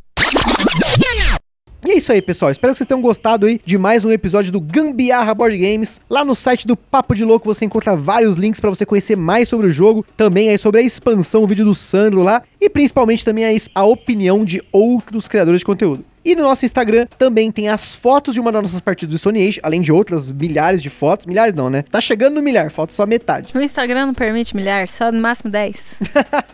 E 1.83 1.89
é 1.89 1.95
isso 1.95 2.11
aí, 2.11 2.21
pessoal. 2.21 2.51
Espero 2.51 2.71
que 2.71 2.77
vocês 2.77 2.87
tenham 2.87 3.01
gostado 3.01 3.47
aí 3.47 3.59
de 3.65 3.75
mais 3.75 4.05
um 4.05 4.11
episódio 4.11 4.51
do 4.51 4.61
Gambiarra 4.61 5.33
Board 5.33 5.57
Games. 5.57 6.01
Lá 6.07 6.23
no 6.23 6.35
site 6.35 6.67
do 6.67 6.77
Papo 6.77 7.15
de 7.15 7.25
Louco 7.25 7.51
você 7.51 7.65
encontra 7.65 7.95
vários 7.95 8.35
links 8.35 8.59
para 8.59 8.69
você 8.69 8.85
conhecer 8.85 9.15
mais 9.15 9.49
sobre 9.49 9.65
o 9.65 9.71
jogo, 9.71 10.05
também 10.15 10.49
aí 10.49 10.59
sobre 10.59 10.81
a 10.81 10.83
expansão, 10.83 11.41
o 11.41 11.47
vídeo 11.47 11.65
do 11.65 11.73
Sandro 11.73 12.21
lá 12.21 12.43
e 12.59 12.69
principalmente 12.69 13.25
também 13.25 13.45
a, 13.45 13.49
a 13.73 13.83
opinião 13.83 14.45
de 14.45 14.61
outros 14.71 15.27
criadores 15.27 15.61
de 15.61 15.65
conteúdo. 15.65 16.05
E 16.23 16.35
no 16.35 16.43
nosso 16.43 16.65
Instagram 16.65 17.07
também 17.17 17.51
tem 17.51 17.67
as 17.69 17.95
fotos 17.95 18.33
de 18.33 18.39
uma 18.39 18.51
das 18.51 18.61
nossas 18.61 18.79
partidas 18.79 19.15
do 19.15 19.17
Stone 19.17 19.47
Age, 19.47 19.59
além 19.63 19.81
de 19.81 19.91
outras 19.91 20.31
milhares 20.31 20.81
de 20.81 20.89
fotos. 20.89 21.25
Milhares 21.25 21.55
não, 21.55 21.69
né? 21.69 21.83
Tá 21.89 21.99
chegando 21.99 22.35
no 22.35 22.41
milhar, 22.41 22.69
falta 22.69 22.93
só 22.93 23.07
metade. 23.07 23.57
O 23.57 23.61
Instagram 23.61 24.05
não 24.05 24.13
permite 24.13 24.55
milhar, 24.55 24.87
só 24.87 25.11
no 25.11 25.19
máximo 25.19 25.49
10. 25.49 25.81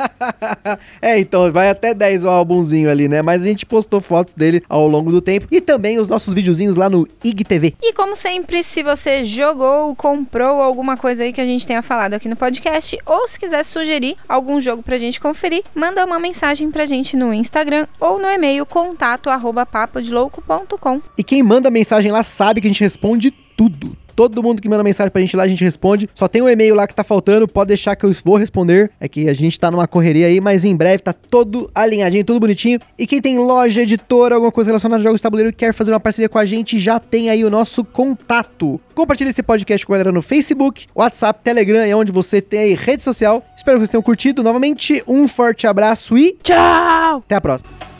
é, 1.01 1.19
então 1.19 1.51
vai 1.51 1.69
até 1.69 1.93
10 1.93 2.23
o 2.23 2.30
álbumzinho 2.30 2.89
ali, 2.89 3.10
né? 3.10 3.21
Mas 3.21 3.43
a 3.43 3.45
gente 3.45 3.65
postou 3.65 3.99
fotos 3.99 4.34
dele 4.34 4.63
ao 4.69 4.88
longo 4.88 5.12
do 5.12 5.21
tempo. 5.21 5.47
E 5.51 5.60
também 5.60 5.99
os 5.99 6.08
nossos 6.08 6.34
videozinhos 6.34 6.77
lá 6.77 6.89
no 6.89 7.08
IGTV. 7.23 7.75
E 7.82 7.91
como 7.91 8.15
sempre, 8.15 8.63
se 8.63 8.82
você 8.82 9.25
jogou, 9.25 9.93
comprou 9.95 10.62
alguma 10.62 10.95
coisa 10.95 11.23
aí 11.23 11.34
que 11.34 11.41
a 11.41 11.45
gente 11.45 11.67
tenha 11.67 11.82
falado 11.82 12.13
aqui 12.13 12.30
no 12.30 12.38
podcast, 12.38 12.97
ou 13.06 13.27
se 13.27 13.38
quiser 13.38 13.65
sugerir 13.65 14.15
algum 14.30 14.62
jogo 14.62 14.82
pra 14.82 14.97
gente 14.97 15.19
conferir, 15.19 15.63
manda 15.75 16.06
uma 16.06 16.19
mensagem 16.19 16.71
pra 16.71 16.86
gente 16.86 17.17
no 17.17 17.34
Instagram 17.34 17.86
ou 17.99 18.17
no 18.17 18.27
e-mail 18.27 18.65
contato 18.65 19.30
arroba 19.30 19.57
papodelouco.com. 19.65 21.02
E 21.17 21.24
quem 21.24 21.43
manda 21.43 21.70
mensagem 21.70 22.12
lá 22.12 22.24
sabe 22.24 22.62
que 22.62 22.67
a 22.67 22.70
gente 22.70 22.82
responde 22.82 23.32
tudo. 23.32 23.98
Todo 24.17 24.41
mundo 24.41 24.60
que 24.60 24.67
manda 24.67 24.84
mensagem 24.84 25.12
pra 25.12 25.22
gente 25.22 25.38
lá, 25.38 25.43
a 25.43 25.48
gente 25.48 25.63
responde. 25.63 26.10
Só 26.15 26.28
tem 26.28 26.41
um 26.41 26.50
e-mail 26.50 26.74
lá 26.74 26.88
que 26.88 26.96
tá 26.96 27.04
faltando, 27.04 27.48
pode 27.48 27.67
deixar 27.67 27.96
que 27.96 28.04
eu 28.04 28.12
vou 28.26 28.36
responder. 28.36 28.89
É 29.00 29.08
que 29.08 29.30
a 29.30 29.34
gente 29.36 29.60
tá 29.60 29.70
numa 29.70 29.88
correria 29.88 30.26
aí, 30.26 30.41
mas 30.41 30.65
em 30.65 30.76
breve 30.76 31.04
tá 31.04 31.13
todo 31.13 31.70
alinhadinho, 31.76 32.26
tudo 32.26 32.39
bonitinho. 32.39 32.80
E 32.98 33.06
quem 33.06 33.22
tem 33.22 33.38
loja, 33.38 33.84
editora, 33.84 34.34
alguma 34.34 34.52
coisa 34.52 34.72
relacionada 34.72 35.00
a 35.00 35.04
jogos 35.04 35.20
de 35.20 35.24
tabuleiro 35.24 35.52
e 35.52 35.54
quer 35.54 35.72
fazer 35.72 35.91
uma 35.91 36.00
parceria 36.00 36.28
com 36.28 36.39
a 36.39 36.46
gente, 36.46 36.80
já 36.80 37.00
tem 37.00 37.30
aí 37.30 37.46
o 37.46 37.50
nosso 37.52 37.84
contato. 37.84 38.82
Compartilhe 38.96 39.30
esse 39.30 39.43
podcast 39.43 39.86
com 39.86 39.93
a 39.93 39.98
galera 39.98 40.12
no 40.12 40.24
Facebook, 40.24 40.88
WhatsApp, 40.96 41.39
Telegram, 41.43 41.82
é 41.82 41.96
onde 41.96 42.12
você 42.12 42.41
tem 42.41 42.60
aí 42.62 42.74
rede 42.74 43.04
social. 43.04 43.46
Espero 43.56 43.78
que 43.78 43.82
vocês 43.82 43.91
tenham 43.91 44.02
curtido. 44.02 44.41
Novamente, 44.41 45.04
um 45.08 45.28
forte 45.28 45.67
abraço 45.67 46.17
e 46.17 46.36
Tchau! 46.41 47.17
até 47.17 47.36
a 47.36 47.41
próxima. 47.41 47.96